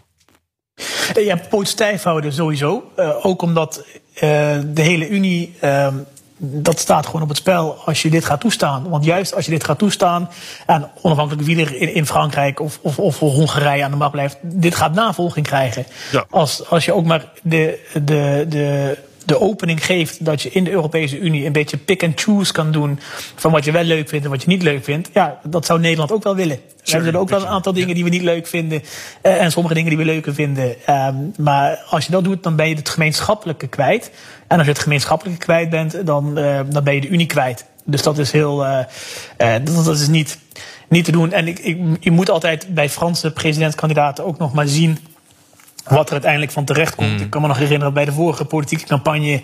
[1.15, 2.91] Ja, poot stijf houden sowieso.
[2.99, 4.21] Uh, ook omdat uh,
[4.65, 5.95] de hele Unie ehm,
[6.37, 8.89] dat staat gewoon op het spel als je dit gaat toestaan.
[8.89, 10.31] Want juist als je dit gaat toestaan,
[10.67, 14.37] en onafhankelijk wie er in, in Frankrijk of, of, of Hongarije aan de macht blijft,
[14.43, 15.87] dit gaat navolging krijgen.
[16.13, 16.27] Ja.
[16.31, 20.71] Als, als je ook maar de, de, de, de opening geeft dat je in de
[20.71, 22.99] Europese Unie een beetje pick and choose kan doen
[23.35, 25.11] van wat je wel leuk vindt en wat je niet leuk vindt.
[25.13, 26.59] Ja, dat zou Nederland ook wel willen.
[26.85, 28.83] We hebben er ook wel een aantal dingen die we niet leuk vinden
[29.23, 30.77] uh, en sommige dingen die we leuker vinden.
[30.91, 34.11] Um, maar als je dat doet, dan ben je het gemeenschappelijke kwijt.
[34.47, 37.65] En als je het gemeenschappelijke kwijt bent, dan, uh, dan ben je de Unie kwijt.
[37.85, 38.79] Dus dat is heel, uh,
[39.37, 40.39] dat, dat is niet,
[40.89, 41.33] niet te doen.
[41.33, 44.99] En ik, ik, je moet altijd bij Franse presidentskandidaten ook nog maar zien
[45.89, 47.11] wat er uiteindelijk van terecht komt.
[47.11, 47.21] Mm.
[47.21, 49.43] Ik kan me nog herinneren bij de vorige politieke campagne.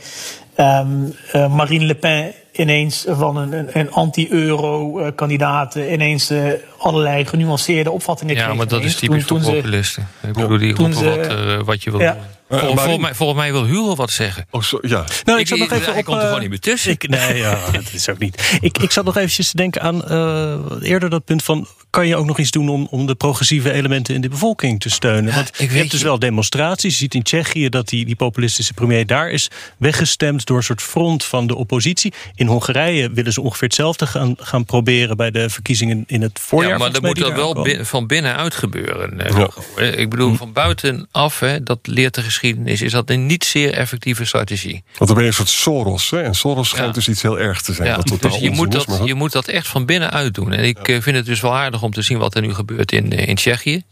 [0.56, 8.34] Um, uh, Marine Le Pen ineens van een, een, anti-euro-kandidaat ineens uh, allerlei genuanceerde opvattingen
[8.34, 8.48] kreeg.
[8.48, 10.08] Ja, maar dat is typisch voor populisten.
[10.22, 12.12] Ik bedoel, die roepen wat, uh, wat je wil ja.
[12.12, 12.22] doen.
[12.58, 14.46] Vol, volgens, mij, volgens mij wil Hugo wat zeggen.
[14.50, 15.04] Oh, zo, ja.
[15.24, 16.92] Nou, ik, ik zat nog even op, komt er gewoon niet meer tussen.
[16.92, 18.58] Ik, nee, ja, dat is ook niet.
[18.60, 21.66] Ik, ik zat nog eventjes te denken aan uh, eerder dat punt van...
[21.90, 24.90] kan je ook nog iets doen om, om de progressieve elementen in de bevolking te
[24.90, 25.30] steunen?
[25.30, 26.92] Ja, Want je hebt dus wel demonstraties.
[26.92, 30.46] Je ziet in Tsjechië dat die, die populistische premier daar is weggestemd...
[30.46, 32.12] door een soort front van de oppositie.
[32.34, 35.16] In Hongarije willen ze ongeveer hetzelfde gaan, gaan proberen...
[35.16, 36.72] bij de verkiezingen in het voorjaar.
[36.72, 39.20] Ja, maar dat moet dat wel bin, van binnenuit gebeuren.
[39.36, 39.48] Ja.
[39.84, 40.36] Ik bedoel, hm.
[40.36, 44.82] van buitenaf, hè, dat leert de geschiedenis geschiedenis is dat een niet zeer effectieve strategie.
[44.98, 46.10] Want dan ben je een soort Soros.
[46.10, 46.22] Hè?
[46.22, 46.92] En Soros schijnt ja.
[46.92, 47.88] dus iets heel erg te zijn.
[47.88, 50.52] Ja, dat totaal dus je moet dat, je moet dat echt van binnenuit doen.
[50.52, 51.00] En ik ja.
[51.00, 53.82] vind het dus wel aardig om te zien wat er nu gebeurt in, in Tsjechië.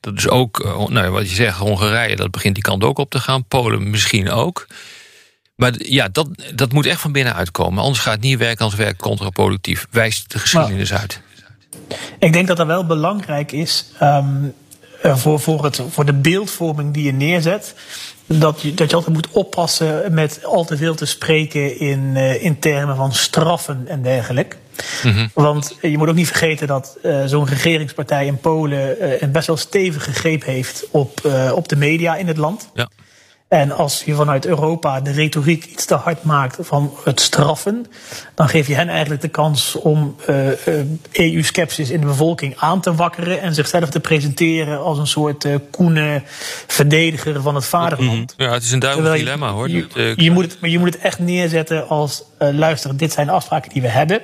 [0.00, 3.20] Dat is ook, nou, wat je zegt, Hongarije, dat begint die kant ook op te
[3.20, 3.44] gaan.
[3.44, 4.66] Polen misschien ook.
[5.56, 7.82] Maar ja, dat, dat moet echt van binnenuit komen.
[7.82, 9.86] Anders gaat het niet werken als werk contraproductief.
[9.90, 11.20] Wijst de geschiedenis maar, uit.
[12.18, 13.86] Ik denk dat dat wel belangrijk is.
[14.02, 14.54] Um,
[15.04, 17.74] voor, voor, het, voor de beeldvorming die je neerzet.
[18.26, 22.44] Dat je, dat je altijd moet oppassen met al te veel te spreken in, uh,
[22.44, 24.56] in termen van straffen en dergelijke.
[25.02, 25.30] Mm -hmm.
[25.34, 29.56] Want je moet ook niet vergeten dat uh, zo'n regeringspartij in Polen een best wel
[29.56, 31.20] stevige greep heeft op,
[31.54, 32.70] op de media in het land.
[32.74, 32.88] Ja.
[33.54, 37.86] En als je vanuit Europa de retoriek iets te hard maakt van het straffen,
[38.34, 40.54] dan geef je hen eigenlijk de kans om uh, uh,
[41.12, 45.54] EU-skepsis in de bevolking aan te wakkeren en zichzelf te presenteren als een soort uh,
[45.70, 46.22] koene
[46.66, 48.34] verdediger van het vaderland.
[48.36, 49.68] Ja, het is een duidelijk dilemma hoor.
[49.68, 53.32] Je, je, moet het, maar je moet het echt neerzetten als: luister, dit zijn de
[53.32, 54.20] afspraken die we hebben.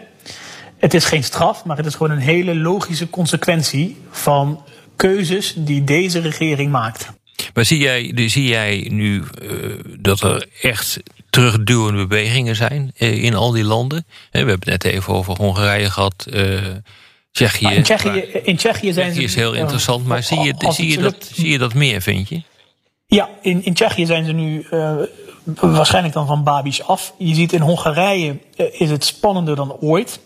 [0.77, 4.65] Het is geen straf, maar het is gewoon een hele logische consequentie van
[4.97, 7.20] keuzes die deze regering maakt.
[7.55, 9.51] Maar zie jij, zie jij nu uh,
[9.99, 14.05] dat er echt terugduwende bewegingen zijn uh, in al die landen?
[14.31, 16.27] we hebben het net even over Hongarije gehad.
[16.33, 16.61] Uh,
[17.33, 17.67] Tsjechië.
[17.67, 21.31] in, Tsjechië, in Tsjechië zijn Tsjechië is heel interessant, maar zie je, zie, je dat,
[21.33, 22.43] zie je dat meer, vind je?
[23.07, 24.67] Ja, in, in Tsjechië zijn ze nu
[25.61, 27.15] waarschijnlijk dan van Babiš af.
[27.19, 28.39] Je ziet in Hongarije
[28.73, 30.21] is het spannender dan ooit.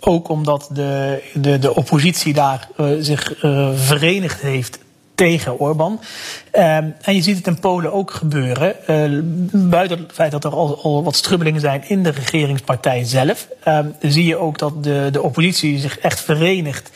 [0.00, 2.68] ook omdat de, de, de oppositie daar
[2.98, 3.32] zich
[3.74, 4.78] verenigd heeft
[5.18, 5.92] tegen Orbán.
[5.92, 8.74] Um, en je ziet het in Polen ook gebeuren.
[8.90, 9.20] Uh,
[9.68, 13.94] buiten het feit dat er al, al, wat strubbelingen zijn in de regeringspartij zelf, um,
[14.00, 16.90] zie je ook dat de, de oppositie zich echt verenigt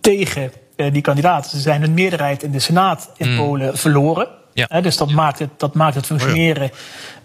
[0.00, 1.48] tegen uh, die kandidaat.
[1.48, 3.36] Ze zijn een meerderheid in de Senaat in mm.
[3.36, 4.28] Polen verloren.
[4.52, 4.80] Ja.
[4.80, 6.70] Dus dat maakt het, dat maakt het functioneren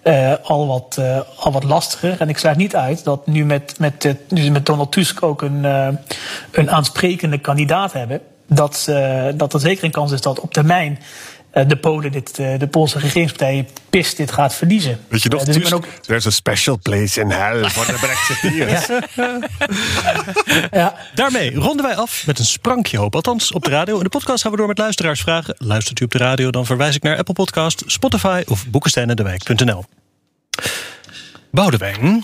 [0.04, 2.22] uh, al, wat, uh, al wat lastiger.
[2.22, 5.64] En ik sluit niet uit dat nu met, met, nu met Donald Tusk ook een,
[6.52, 11.00] een aansprekende kandidaat hebben dat, uh, dat er zeker een kans is dat op termijn
[11.56, 15.00] uh, de Polen, dit, uh, de Poolse regeringspartij PIS, dit gaat verliezen.
[15.08, 15.86] Weet je nog, uh, dus Tusk, ook...
[15.86, 18.88] there's a special place in hell voor de Brexiteers.
[19.16, 19.40] ja.
[20.80, 20.96] ja.
[21.14, 23.16] Daarmee ronden wij af met een sprankje hoop.
[23.16, 23.98] Althans, op de radio.
[23.98, 25.56] In de podcast gaan we door met luisteraarsvragen.
[25.58, 29.86] Luistert u op de radio, dan verwijs ik naar Apple Podcast, Spotify of boekensteinendewijk.nl.
[31.52, 32.24] Boudewijn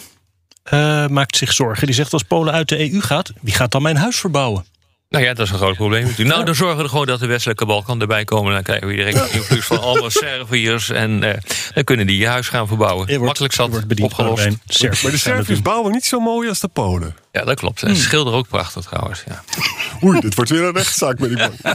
[1.10, 1.86] maakt zich zorgen.
[1.86, 4.65] Die zegt als Polen uit de EU gaat, wie gaat dan mijn huis verbouwen?
[5.12, 6.30] Nou ja, dat is een groot probleem natuurlijk.
[6.30, 8.54] Nou, dan zorgen we gewoon dat de westelijke Balkan erbij komen.
[8.54, 10.89] Dan krijgen we direct invloed van alle Serviërs.
[10.89, 11.34] En uh,
[11.74, 13.08] dan kunnen die je huis gaan verbouwen.
[13.08, 14.47] Wordt, Makkelijk zat, opgelost.
[15.04, 17.15] Maar de Serviërs bouwen niet zo mooi als de Polen.
[17.32, 17.82] Ja, dat klopt.
[17.82, 17.98] En hmm.
[17.98, 19.24] schilder ook prachtig trouwens.
[19.28, 19.44] Ja.
[20.08, 21.52] Oei, dit wordt weer een rechtszaak met die man.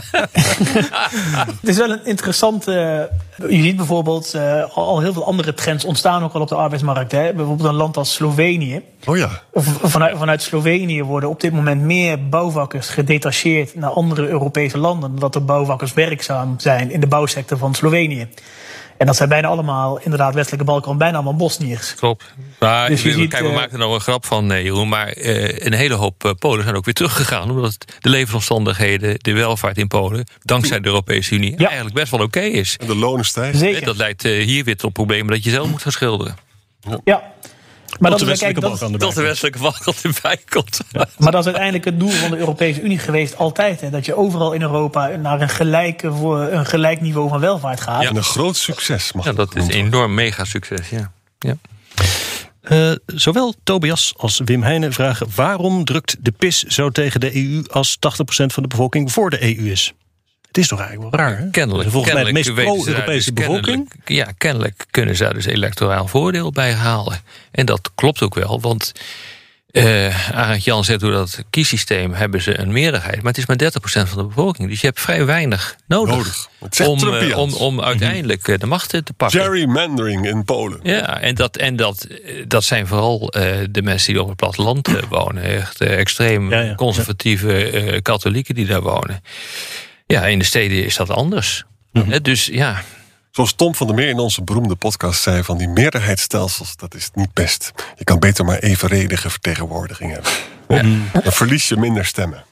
[1.61, 3.09] Het is wel een interessante...
[3.49, 7.11] je ziet bijvoorbeeld uh, al heel veel andere trends ontstaan ook al op de arbeidsmarkt.
[7.11, 7.33] Hè?
[7.33, 8.81] Bijvoorbeeld een land als Slovenië.
[9.05, 9.41] Oh ja.
[9.83, 15.09] Vanuit, vanuit Slovenië worden op dit moment meer bouwvakkers gedetacheerd naar andere Europese landen.
[15.09, 18.27] Omdat er bouwvakkers werkzaam zijn in de bouwsector van Slovenië.
[18.97, 21.95] En dat zijn bijna allemaal, inderdaad, westelijke Balkan, bijna allemaal Bosniërs.
[21.95, 22.33] Klopt.
[22.59, 24.63] Maar Dus je we- ziet, kijk, we eh, maken er nou een grap van, eh,
[24.63, 24.89] Jeroen.
[24.89, 27.49] Maar eh, een hele hoop Polen zijn ook weer teruggegaan.
[27.51, 31.65] Omdat de levensomstandigheden, de welvaart in Polen, dankzij de Europese Unie, Ja.
[31.65, 32.77] eigenlijk best wel oké is.
[32.81, 33.59] En de lonen stijgen.
[33.59, 33.79] Zeker.
[33.79, 36.37] Eh, Dat leidt hier weer tot problemen dat je zelf moet gaan schilderen.
[37.03, 37.21] Ja.
[37.99, 40.79] Maar dat, de kijk, westelijke dat, de westelijke Balkan erbij komt.
[41.17, 43.81] maar dat is uiteindelijk het doel van de Europese Unie geweest altijd.
[43.81, 47.81] Hè, dat je overal in Europa naar een, gelijke, voor een gelijk niveau van welvaart
[47.81, 48.01] gaat.
[48.01, 48.09] Ja.
[48.09, 51.11] En een groot succes mag Ja, dat is een enorm mega succes, ja.
[51.39, 51.57] ja.
[52.61, 55.27] Eh, zowel Tobias als Wim Heijnen vragen...
[55.35, 57.63] waarom drukt de PIS zo tegen de EU...
[57.67, 59.93] als 80% van de bevolking voor de EU is?
[60.57, 61.49] Het is toch eigenlijk wel raar, hè?
[61.49, 61.89] Kennelijk.
[61.89, 63.91] Volgens mij de meest pro-Europese dus bevolking.
[64.05, 67.19] Ja, kennelijk kunnen ze daar dus electoraal voordeel bij halen.
[67.51, 68.91] En dat klopt ook wel, want
[70.33, 73.15] Arend Jan zegt door dat kiessysteem hebben ze een meerderheid.
[73.15, 73.57] Maar het is maar
[74.05, 74.69] 30% van de bevolking.
[74.69, 76.87] Dus je hebt vrij weinig nodig, Nodig.
[76.87, 79.41] Om, eh, om, om uiteindelijk eh, de macht te pakken.
[79.41, 80.79] Gerrymandering in Polen.
[80.83, 82.07] Ja, en dat, en dat,
[82.47, 83.19] dat zijn vooral
[83.69, 85.43] de mensen die op het platteland wonen.
[85.43, 86.75] Echt extreem Ja, ja.
[86.75, 89.21] conservatieve katholieken die daar wonen.
[90.07, 91.65] Ja, in de steden is dat anders.
[91.91, 92.83] Hè, dus ja,
[93.31, 95.43] Zoals Tom van der Meer in onze beroemde podcast zei...
[95.43, 97.71] van die meerderheidsstelsels, dat is niet best.
[97.95, 100.31] Je kan beter maar evenredige vertegenwoordiging hebben.
[101.23, 102.43] Dan verlies je minder stemmen.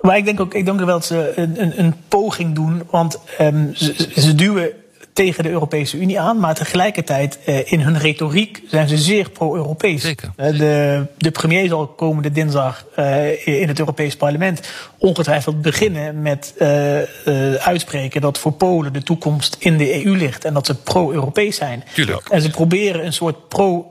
[0.00, 2.82] Maar ik denk ook, ik denk wel dat ze een, een, een poging doen.
[2.90, 4.72] Want ehm, ze, ze duwen
[5.16, 6.38] tegen de Europese Unie aan.
[6.38, 10.04] Maar tegelijkertijd eh, in hun retoriek zijn ze zeer pro-Europees.
[10.04, 14.60] Eh, de, de premier zal komende dinsdag eh, in het Europees Parlement
[14.98, 20.44] ongetwijfeld beginnen met eh, uitspreken dat voor Polen de toekomst in de EU ligt.
[20.44, 21.84] En dat ze pro-Europees zijn.
[21.94, 22.28] Tuurlijk.
[22.28, 23.90] En ze proberen een soort pro.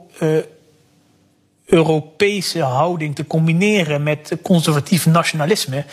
[1.66, 5.84] Europese houding te combineren met conservatief nationalisme.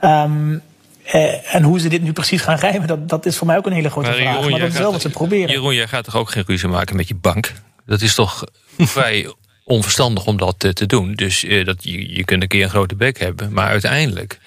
[0.00, 0.58] Ehm,
[1.06, 3.66] eh, en hoe ze dit nu precies gaan rijmen, dat, dat is voor mij ook
[3.66, 4.34] een hele grote Maar vraag.
[4.34, 5.48] Jeroen, maar dat is wel wat ze proberen.
[5.50, 7.52] Jeroen, jij gaat toch ook geen ruzie maken met je bank?
[7.86, 8.44] Dat is toch
[8.78, 9.32] vrij
[9.64, 11.12] onverstandig om dat eh, te doen.
[11.14, 13.52] Dus eh, dat, je, je kunt een keer een grote bek hebben.
[13.52, 14.38] Maar uiteindelijk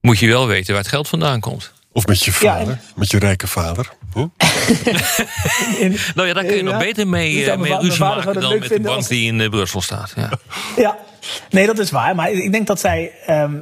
[0.00, 1.72] moet je wel weten waar het geld vandaan komt.
[1.92, 3.88] Of met je Ja, vader, en- met je rijke vader.
[4.14, 4.24] Huh?
[5.80, 6.70] In- Nou ja, daar kun je Ja.
[6.70, 9.50] nog beter mee, Dus mee ruzie vader maken dan met de bank als- die in
[9.50, 10.12] Brussel staat.
[10.16, 10.30] Ja.
[10.76, 10.96] Ja,
[11.50, 12.14] nee, dat is waar.
[12.14, 13.12] Maar ik denk dat zij.
[13.26, 13.52] ehm,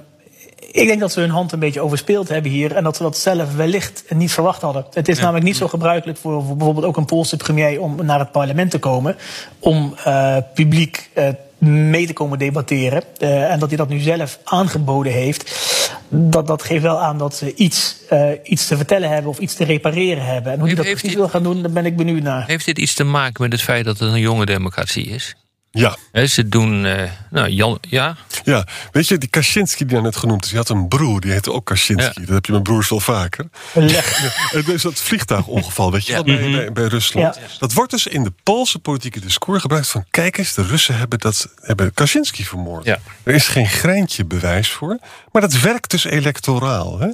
[0.72, 2.74] ik denk dat ze hun hand een beetje overspeeld hebben hier.
[2.76, 4.86] En dat ze dat zelf wellicht niet verwacht hadden.
[4.92, 8.18] Het is namelijk niet zo gebruikelijk voor, voor bijvoorbeeld ook een Poolse premier om naar
[8.18, 9.16] het parlement te komen.
[9.58, 13.02] Om eh, publiek eh, mee te komen debatteren.
[13.18, 15.70] Eh, en dat hij dat nu zelf aangeboden heeft.
[16.08, 17.96] Dat, dat geeft wel aan dat ze iets,
[18.42, 20.52] iets te vertellen hebben of iets te repareren hebben.
[20.52, 22.46] En hoe hij dat precies hij- wil gaan doen, daar ben ik benieuwd naar.
[22.46, 25.36] Heeft dit iets te maken met het feit dat het een jonge democratie is?
[25.74, 26.84] Ja, ze doen.
[26.86, 28.66] eh, nou, Jan, ja, ja.
[28.90, 30.48] Weet je, die Kaczynski die daar net genoemd is...
[30.48, 32.20] die had een broer, die heette ook Kaczynski.
[32.20, 32.26] Ja.
[32.26, 33.48] Dat heb je met broers wel vaker.
[33.74, 34.18] Leg.
[34.52, 36.22] Het is dat vliegtuigongeval, weet je Ja.
[36.22, 37.34] wel, bij, bij, bij Rusland.
[37.34, 37.40] Ja.
[37.58, 40.04] Dat wordt dus in de Poolse politieke discours gebruikt van...
[40.10, 42.84] kijk eens, de Russen hebben, dat, hebben Kaczynski vermoord.
[42.84, 42.98] Ja.
[43.22, 44.98] Er is geen greintje bewijs voor,
[45.32, 46.98] maar dat werkt dus electoraal.
[47.00, 47.08] Hè?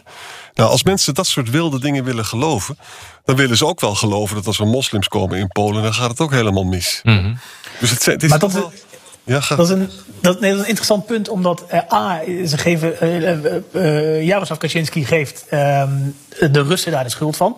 [0.59, 2.79] Nou, als mensen dat soort wilde dingen willen geloven...
[3.25, 5.83] dan willen ze ook wel geloven dat als er moslims komen in Polen...
[5.83, 7.03] dan gaat het ook helemaal mis.
[7.81, 8.73] Dus het, is Maar toch dat wel...
[9.25, 9.57] Ja, ga.
[9.57, 9.90] Dat is een,
[10.21, 14.23] dat, nee, dat is een interessant punt, omdat eh, A, ze geven, eh, eh, eh,
[14.23, 15.90] Jaroslav Kaczynski geeft ehm,
[16.51, 17.57] de Russen daar de schuld van.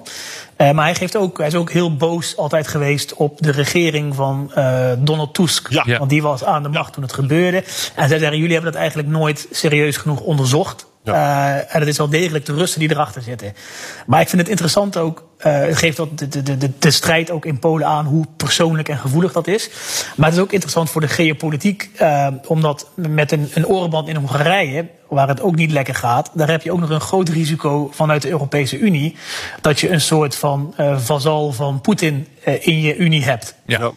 [0.56, 4.14] Eh, maar hij, geeft ook, hij is ook heel boos altijd geweest op de regering
[4.14, 5.70] van eh, Donald Tusk.
[5.70, 5.82] Ja.
[5.86, 5.98] Ja.
[5.98, 7.64] Want die was aan de macht toen het gebeurde.
[7.94, 10.86] En zij zeggen, jullie hebben dat eigenlijk nooit serieus genoeg onderzocht.
[11.04, 13.52] Eh, en het is wel degelijk de Russen die erachter zitten.
[14.06, 15.28] Maar ik vind het interessant ook.
[15.38, 18.88] eh, het geeft dat de, de, de, de strijd ook in Polen aan hoe persoonlijk
[18.88, 19.70] en gevoelig dat is.
[20.16, 21.90] Maar het is ook interessant voor de geopolitiek.
[21.96, 26.48] eh, omdat met een, een orenband in Hongarije, waar het ook niet lekker gaat, daar
[26.50, 29.16] heb je ook nog een groot risico vanuit de Europese Unie.
[29.60, 32.26] Dat je een soort van vazal van Poetin
[32.60, 33.54] in je Unie hebt.
[33.66, 33.90] Ja.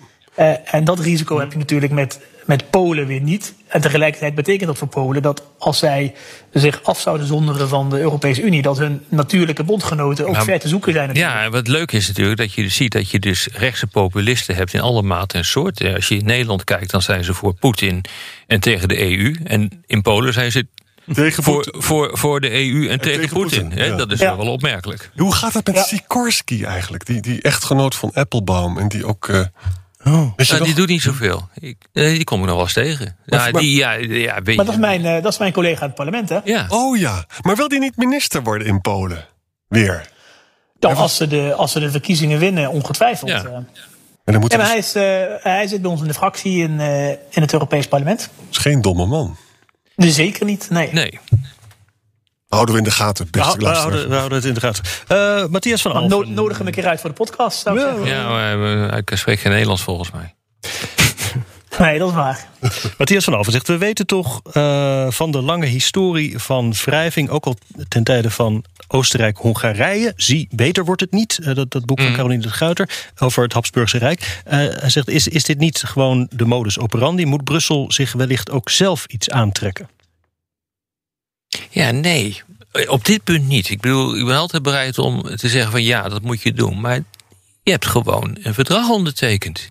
[0.64, 3.54] En dat risico heb je natuurlijk met, met Polen weer niet.
[3.68, 6.14] En tegelijkertijd betekent dat voor Polen dat als zij
[6.52, 10.60] zich af zouden zonderen van de Europese Unie, dat hun natuurlijke bondgenoten ook Nou, ver
[10.60, 11.08] te zoeken zijn.
[11.08, 11.36] natuurlijk.
[11.36, 14.56] Ja, en wat leuk is natuurlijk dat je dus ziet dat je dus rechtse populisten
[14.56, 15.96] hebt in alle maten en soorten.
[15.96, 18.02] Als je in Nederland kijkt, dan zijn ze voor Poetin
[18.48, 19.36] en tegen de EU.
[19.44, 20.68] En in Polen zijn ze
[21.14, 21.82] Tegen voor, Poetin.
[21.82, 23.62] voor, voor de EU en, tegen, tegen Poetin.
[23.62, 23.86] Poetin, hè?
[23.86, 23.96] ja.
[23.96, 24.38] Dat is Ja.
[24.38, 25.12] wel opmerkelijk.
[25.16, 25.84] Hoe gaat dat met Ja.
[25.84, 27.06] Sikorski eigenlijk?
[27.06, 29.28] Die, die echtgenoot van Applebaum en die ook...
[29.28, 29.40] eh,
[30.04, 30.14] weet
[30.48, 30.74] je Nou, die nog?
[30.76, 31.50] doet niet zoveel.
[31.54, 33.18] Ik, eh, die kom ik nog wel eens tegen.
[33.26, 35.80] Ja, maar- die, ja, ja, weet Maar dat is, mijn, eh, dat is mijn collega
[35.82, 36.40] in het parlement, hè?
[36.44, 36.66] Ja.
[36.70, 39.26] Oh ja, maar wil die niet minister worden in Polen?
[39.68, 40.10] Weer.
[40.80, 43.30] Dan, als, ze de, als ze de verkiezingen winnen, ongetwijfeld.
[43.30, 43.44] Ja.
[43.44, 43.54] eh.
[44.26, 46.08] En dan moet Ja, hij maar dus- hij, is, eh, hij zit bij ons in
[46.08, 48.30] de fractie in, eh, in het Europees Parlement.
[48.52, 49.38] is geen domme man.
[49.96, 50.90] Dus zeker niet, nee.
[50.92, 51.20] Nee.
[52.54, 54.60] Houden we in de gaten, We, beste hou- we houden, we houden het in de
[54.60, 54.84] gaten.
[55.08, 56.10] Eh, Matthias van Alphen.
[56.10, 57.60] no- nodig hem een keer uit voor de podcast.
[57.60, 58.06] Zou ik zeggen.
[58.06, 60.34] Ja, maar eh, ik spreek geen Nederlands volgens mij.
[61.80, 62.48] Nee, dat is waar.
[62.98, 67.46] Matthias van Alphen zegt: We weten toch eh, van de lange historie van wrijving, ook
[67.46, 67.56] al
[67.88, 70.14] ten tijde van Oostenrijk-Hongarije.
[70.16, 71.40] Zie, beter wordt het niet.
[71.44, 72.16] Eh, dat, dat boek van Mm.
[72.16, 72.90] Caroline de Guiter
[73.20, 74.42] over het Habsburgse Rijk.
[74.46, 77.26] Eh, hij zegt: is, is dit niet gewoon de modus operandi?
[77.26, 79.90] Moet Brussel zich wellicht ook zelf iets aantrekken?
[81.74, 82.42] Ja, nee.
[82.88, 83.70] Op dit punt niet.
[83.70, 86.82] Ik bedoel, ik ben altijd bereid om te zeggen van ja, dat moet je doen.
[86.82, 87.00] Maar
[87.64, 89.70] je hebt gewoon een verdrag ondertekend.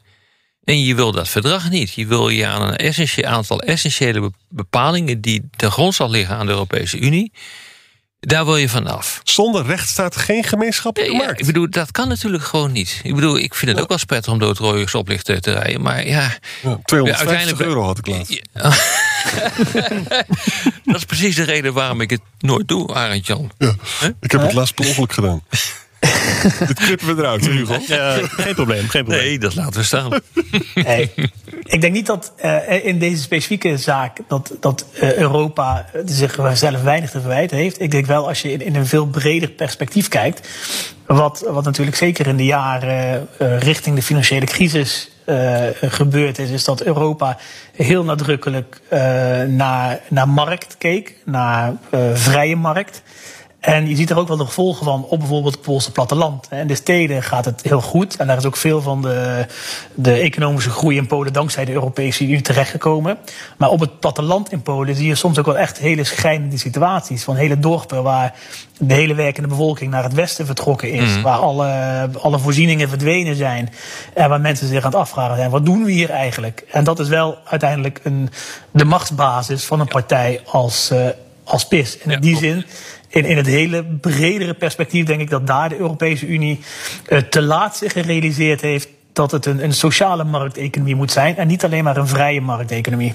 [0.65, 1.93] En je wil dat verdrag niet.
[1.95, 6.47] Je wil je aan een essentie- aantal essentiële be- bepalingen die ten grondslag liggen aan
[6.47, 7.33] de Europese Unie.
[8.27, 9.21] Daar wil je vanaf.
[9.25, 11.41] Zonder rechtsstaat geen gemeenschappelijke Ja, markt.
[11.41, 13.01] ik bedoel, dat kan natuurlijk gewoon niet.
[13.03, 15.53] Ik bedoel, ik vind het ook wel prettig om door het rode stoplicht eh, te
[15.53, 15.81] rijden.
[15.83, 16.21] Maar ja,
[16.63, 18.41] Ja, 250 uiteindelijk- euro had ik laatst.
[18.53, 18.63] Ja.
[20.85, 23.53] dat is precies de reden waarom ik het nooit doe, Arend Jan.
[23.59, 23.75] Ja,
[24.21, 25.43] ik heb het laatst per ongeluk gedaan.
[26.67, 27.79] Dit knippen we eruit, Hugo.
[27.87, 29.25] Ja, geen probleem, geen probleem.
[29.25, 30.11] Nee, dat laten we staan.
[30.75, 31.12] Nee.
[31.62, 37.11] Ik denk niet dat eh, in deze specifieke zaak dat, dat eh, Europa zichzelf weinig
[37.11, 37.81] te verwijten heeft.
[37.81, 40.49] Ik denk wel als je in, in een veel breder perspectief kijkt.
[41.07, 46.51] Wat, wat natuurlijk zeker in de jaren eh, richting de financiële crisis eh, gebeurd is,
[46.51, 47.38] is dat Europa
[47.77, 48.99] heel nadrukkelijk eh,
[49.43, 53.03] naar, naar markt keek, naar eh, vrije markt.
[53.62, 56.48] En je ziet er ook wel de gevolgen van op bijvoorbeeld het Poolse platteland.
[56.51, 58.16] In de steden gaat het heel goed.
[58.16, 59.46] En daar is ook veel van de,
[59.94, 63.18] de economische groei in Polen dankzij de Europese Unie terechtgekomen.
[63.57, 67.25] Maar op het platteland in Polen zie je soms ook wel echt hele schrijnende situaties.
[67.25, 68.35] Van hele dorpen waar
[68.79, 71.20] de hele werkende bevolking naar het westen vertrokken is.
[71.20, 73.72] Waar alle, alle voorzieningen verdwenen zijn.
[74.14, 76.64] En waar mensen zich aan het afvragen zijn, wat doen we hier eigenlijk?
[76.70, 78.31] En dat is wel uiteindelijk een,
[78.70, 81.07] de machtsbasis van een partij als, eh,
[81.44, 81.98] als PIS.
[81.98, 82.64] En in Ja, die zin
[83.12, 86.61] in, in het hele bredere perspectief denk ik dat daar de Europese Unie
[87.07, 91.46] eh, te laat zich gerealiseerd heeft dat het een, een sociale markteconomie moet zijn en
[91.46, 93.14] niet alleen maar een vrije markteconomie.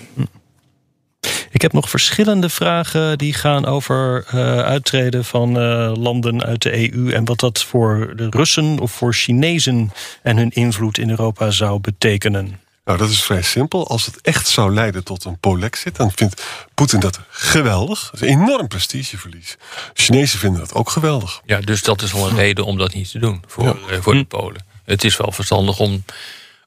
[1.51, 6.93] Ik heb nog verschillende vragen die gaan over eh, uittreden van eh, landen uit de
[6.93, 9.91] EU en wat dat voor de Russen of voor Chinezen
[10.23, 12.66] en hun invloed in Europa zou betekenen.
[12.87, 13.87] Nou, dat is vrij simpel.
[13.87, 18.09] Als het echt zou leiden tot een polexit, dan vindt Poetin dat geweldig.
[18.11, 19.55] Dat is een enorm prestigeverlies.
[19.93, 21.41] De Chinezen vinden dat ook geweldig.
[21.45, 24.13] Ja, dus dat is al een reden om dat niet te doen voor, eh, voor
[24.13, 24.65] de Polen.
[24.85, 26.03] Het is wel verstandig om,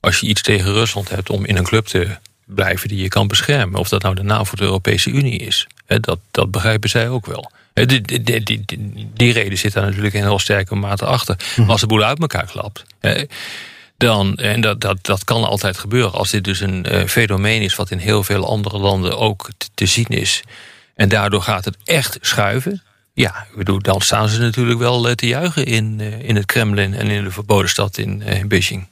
[0.00, 3.26] als je iets tegen Rusland hebt, om in een club te blijven die je kan
[3.28, 3.80] beschermen.
[3.80, 5.66] Of dat nou de NAVO of de Europese Unie is.
[5.86, 7.50] Hè, dat, dat begrijpen zij ook wel.
[7.74, 8.64] Hè, Die, die, die, die,
[9.14, 11.36] die reden zit daar natuurlijk in heel sterke mate achter.
[11.56, 12.84] Maar als de boel uit elkaar klapt.
[13.00, 13.24] hè,
[14.00, 16.12] dan, en dat, dat, dat kan altijd gebeuren.
[16.12, 19.68] Als dit dus een eh, fenomeen is wat in heel veel andere landen ook te,
[19.74, 20.42] te zien is.
[20.94, 22.82] En daardoor gaat het echt schuiven.
[23.14, 26.46] Ja, ik bedoel, dan staan ze natuurlijk wel eh, te juichen in, eh, in het
[26.46, 28.86] Kremlin en in de verboden stad in, eh, in Beijing.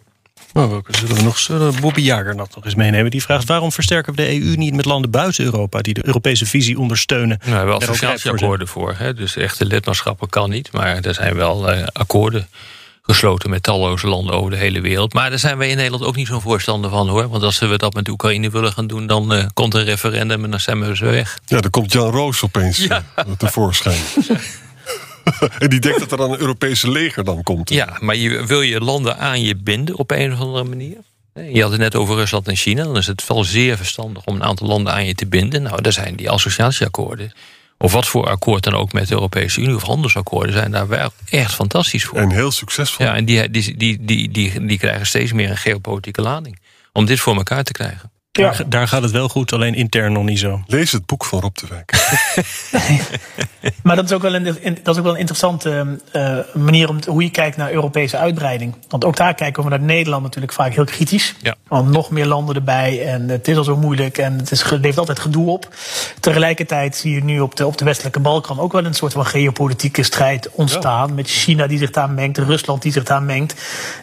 [0.53, 3.11] Nou, welke zullen we nog zullen Bobby Jager dat nog eens meenemen?
[3.11, 6.47] Die vraagt waarom versterken we de EU niet met landen buiten Europa die de Europese
[6.47, 7.39] visie ondersteunen?
[7.39, 8.95] Nou, we hebben wel associatieakkoorden voor.
[8.97, 9.15] Hè?
[9.15, 10.73] Dus echte lidmaatschappen kan niet.
[10.73, 12.49] Maar er zijn wel eh, akkoorden
[13.13, 15.13] gesloten met talloze landen over de hele wereld.
[15.15, 17.29] Maar daar zijn wij in Nederland ook niet zo'n voorstander van hoor.
[17.29, 20.51] Want als we dat met Oekraïne willen gaan doen, dan eh, komt een referendum en
[20.51, 21.39] dan zijn we zo weg.
[21.47, 23.05] Ja, dan komt Jan Roos opeens Ja.
[23.15, 24.01] eh, tevoorschijn.
[25.59, 27.71] en die denkt dat er dan een Europese leger dan komt.
[27.71, 30.97] Ja, maar je, wil je landen aan je binden op een of andere manier?
[31.53, 32.83] Je had het net over Rusland en China.
[32.85, 35.63] Dan is het wel zeer verstandig om een aantal landen aan je te binden.
[35.63, 37.33] Nou, daar zijn die associatieakkoorden.
[37.79, 41.11] Of wat voor akkoord dan ook met de Europese Unie of handelsakkoorden zijn daar wel
[41.31, 42.19] echt fantastisch voor.
[42.19, 43.07] En heel succesvol.
[43.07, 46.59] Ja, en die, die, die, die, die, die krijgen steeds meer een geopolitieke lading.
[46.93, 48.11] Om dit voor elkaar te krijgen.
[48.33, 48.51] Ja.
[48.51, 50.61] Daar, daar gaat het wel goed, alleen intern nog niet zo.
[50.67, 51.93] Lees het boek van Rob de Wijk.
[53.83, 54.45] Maar dat is ook wel een,
[54.83, 58.17] dat is ook wel een interessante eh, manier om te- hoe je kijkt naar Europese
[58.17, 58.75] uitbreiding.
[58.89, 61.35] Want ook daar kijken we naar Nederland natuurlijk vaak heel kritisch.
[61.43, 61.55] Ja.
[61.69, 64.75] Want nog meer landen erbij en het is al zo moeilijk en het is, ge-
[64.79, 65.75] levert altijd gedoe op.
[66.21, 69.27] Tegelijkertijd zie je nu op de, op de westelijke Balkan ook wel een soort van
[69.27, 71.15] geopolitieke strijd ontstaan.
[71.15, 73.55] Met China die zich daar mengt, Rusland die zich daar mengt.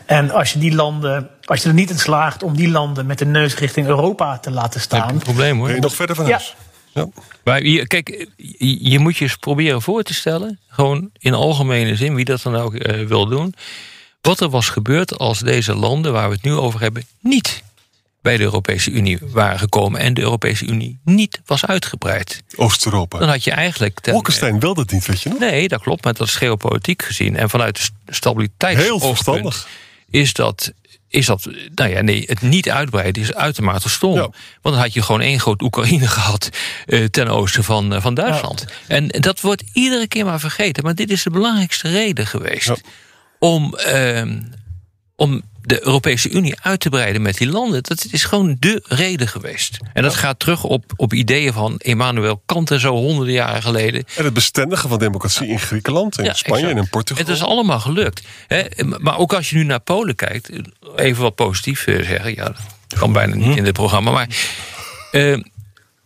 [0.05, 3.17] En als je die landen, als je er niet in slaagt om die landen met
[3.17, 5.09] de neus richting Europa te laten Dat is staan.
[5.09, 5.65] een probleem hoor.
[5.65, 6.31] Ben je nog verder van Ja.
[6.31, 6.55] huis?
[6.93, 7.07] Ja.
[7.43, 11.95] Maar je, kijk, je, je moet je eens proberen voor te stellen, gewoon in algemene
[11.95, 13.53] zin, wie dat dan ook eh, wil doen,
[14.21, 17.63] wat er was gebeurd als deze landen waar we het nu over hebben niet
[18.21, 22.43] bij de Europese Unie waren gekomen en de Europese Unie niet was uitgebreid.
[22.47, 23.25] Dan Oost-Europa.
[23.25, 23.99] had je eigenlijk.
[23.99, 25.39] ten- Bolkestein wil dat niet, weet je nog?
[25.39, 27.35] Nee, dat klopt, maar dat is geopolitiek gezien.
[27.37, 28.25] En vanuit de st-
[28.65, 29.67] Heel verstandig.
[30.09, 30.71] is dat
[31.15, 34.13] is dat, nou ja, nee, het niet uitbreiden is uitermate stom.
[34.15, 34.21] Ja.
[34.21, 36.49] Want dan had je gewoon één groot Oekraïne gehad
[36.85, 38.65] eh, ten oosten van, eh, van Duitsland.
[38.87, 40.83] En dat wordt iedere keer maar vergeten.
[40.83, 42.75] Maar dit is de belangrijkste reden geweest Ja.
[43.39, 44.41] om, ehm,
[45.15, 47.83] om de Europese Unie uit te breiden met die landen.
[47.83, 49.77] Dat is gewoon de reden geweest.
[49.93, 54.03] En dat gaat terug op, op ideeën van Emmanuel Kant en zo honderden jaren geleden.
[54.15, 56.77] En het bestendigen van democratie in Griekenland, in Ja, Spanje exact.
[56.77, 57.25] en in Portugal.
[57.25, 58.21] Het is allemaal gelukt.
[58.47, 58.63] Hè?
[58.99, 60.49] Maar ook als je nu naar Polen kijkt,
[60.95, 62.35] even wat positief eh, zeggen.
[62.35, 62.43] Ja,
[62.87, 64.11] dat kan bijna niet in dit programma.
[64.11, 64.27] Maar
[65.11, 65.39] eh,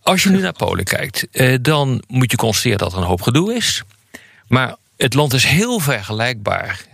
[0.02, 3.22] als je nu naar Polen kijkt, eh, dan moet je constateren dat er een hoop
[3.22, 3.82] gedoe is.
[4.46, 6.88] Maar het land is heel vergelijkbaar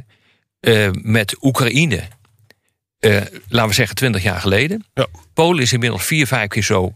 [1.02, 2.02] met Oekraïne.
[2.98, 3.16] Eh,
[3.48, 4.84] laten we zeggen 20 jaar geleden.
[4.94, 5.06] Ja.
[5.34, 6.92] Polen is inmiddels vier, vijf keer zo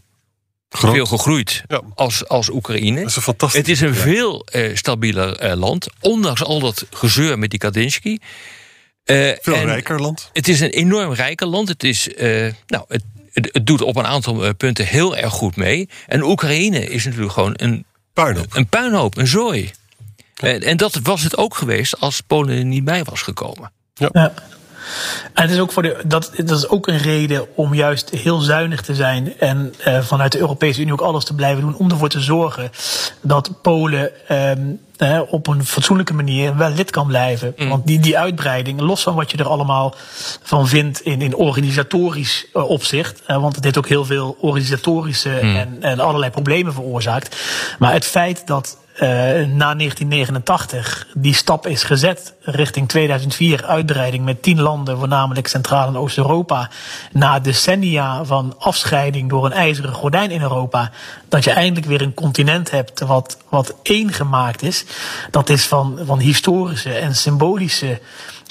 [0.69, 0.95] Groot.
[0.95, 1.81] veel gegroeid Ja.
[1.95, 3.01] als, als Oekraïne.
[3.01, 3.59] Dat is een fantastisch.
[3.61, 3.95] Het is een Ja.
[3.95, 8.21] veel eh, stabieler eh, land, ondanks al dat gezeur met die.
[9.05, 10.31] Eh, Veel rijker land.
[10.33, 11.69] Het is een enorm rijker land.
[11.69, 15.57] Het, is, eh, nou, het, het, het doet op een aantal punten heel erg goed
[15.57, 15.89] mee.
[16.07, 18.55] En Oekraïne is natuurlijk gewoon een, Puinhoop.
[18.57, 19.71] een puinhoop, een zooi.
[20.37, 23.73] En, en dat was het ook geweest als Polen er niet bij was gekomen.
[23.95, 24.35] Ja.
[25.35, 28.39] En het is ook voor de, dat, dat is ook een reden om juist heel
[28.39, 31.91] zuinig te zijn en eh, vanuit de Europese Unie ook alles te blijven doen om
[31.91, 32.71] ervoor te zorgen
[33.21, 34.61] dat Polen ehm,
[34.97, 37.55] eh, op een fatsoenlijke manier wel lid kan blijven.
[37.69, 39.95] Want die, die uitbreiding, los van wat je er allemaal
[40.43, 45.77] van vindt in, in organisatorisch eh, opzicht, want het heeft ook heel veel organisatorische en,
[45.81, 47.37] en allerlei problemen veroorzaakt.
[47.79, 54.61] Maar het feit dat na 1989 die stap is gezet richting 2004 uitbreiding met tien
[54.61, 56.71] landen, voornamelijk Centraal- en Oost-Europa,
[57.13, 60.91] na decennia van afscheiding door een ijzeren gordijn in Europa,
[61.29, 64.85] dat je eindelijk weer een continent hebt wat, wat één gemaakt is,
[65.31, 68.01] dat is van, van historische en symbolische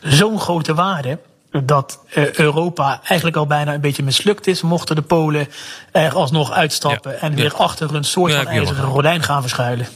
[0.04, 1.20] zo'n grote waarde
[1.64, 5.48] dat eh, Europa eigenlijk al bijna een beetje mislukt is, mochten de Polen
[5.92, 7.36] er alsnog uitstappen Ja, en ja.
[7.36, 9.88] weer achter een soort Ja, van ijzeren gordijn gaan verschuilen.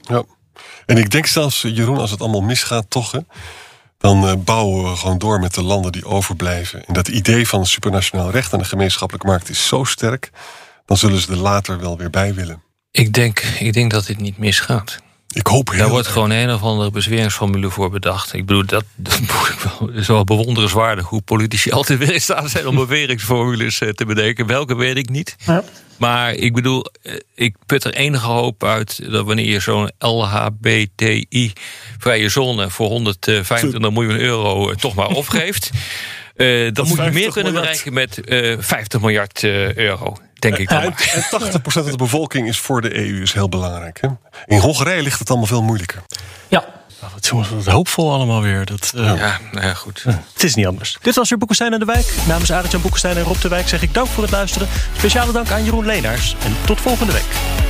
[0.00, 0.22] Ja.
[0.86, 3.18] En ik denk zelfs, Jeroen, als het allemaal misgaat, toch, hè,
[3.98, 6.84] dan eh, bouwen we gewoon door met de landen die overblijven.
[6.86, 10.30] En dat idee van supranationaal recht en de gemeenschappelijke markt is zo sterk,
[10.86, 12.62] dan zullen ze er later wel weer bij willen.
[12.90, 14.98] Ik denk, ik denk dat dit niet misgaat.
[15.32, 16.14] Ik hoop heel Daar wordt erg.
[16.14, 18.32] gewoon een of andere bezweringsformule voor bedacht.
[18.32, 22.20] Ik bedoel, dat, dat moet ik wel, is wel bewonderenswaardig hoe politici altijd weer in
[22.20, 24.46] staat zijn om beweringsformules eh, te bedenken.
[24.46, 25.36] Welke weet ik niet.
[25.44, 25.62] Ja.
[26.00, 31.08] Maar ik bedoel, eh, ik put er enige hoop uit dat wanneer je zo'n LHBTI-vrije
[32.28, 35.70] zone voor 125 miljoen euro eh, toch maar opgeeft.
[36.36, 37.84] eh, dan moet je 50 meer kunnen miljard.
[37.84, 39.44] bereiken met eh 50 miljard
[39.74, 40.16] euro.
[40.34, 43.48] Denk ik dan En, en 80% van de bevolking is voor de EU is heel
[43.48, 44.00] belangrijk.
[44.00, 44.08] Hè?
[44.46, 46.02] In Hongarije ligt het allemaal veel moeilijker.
[46.48, 48.64] Ja, Nou, wat jongens, wat hoopvol allemaal weer.
[48.64, 50.04] Dat, eh, Ja, nou ja, goed.
[50.32, 50.98] Het is niet anders.
[51.02, 52.14] Dit was weer Boekenstein en de Wijk.
[52.28, 54.68] Namens Arend-Jan Boekenstein en Rob de Wijk zeg ik dank voor het luisteren.
[54.96, 56.36] Speciale dank aan Jeroen Leenaars.
[56.44, 57.69] En tot volgende week.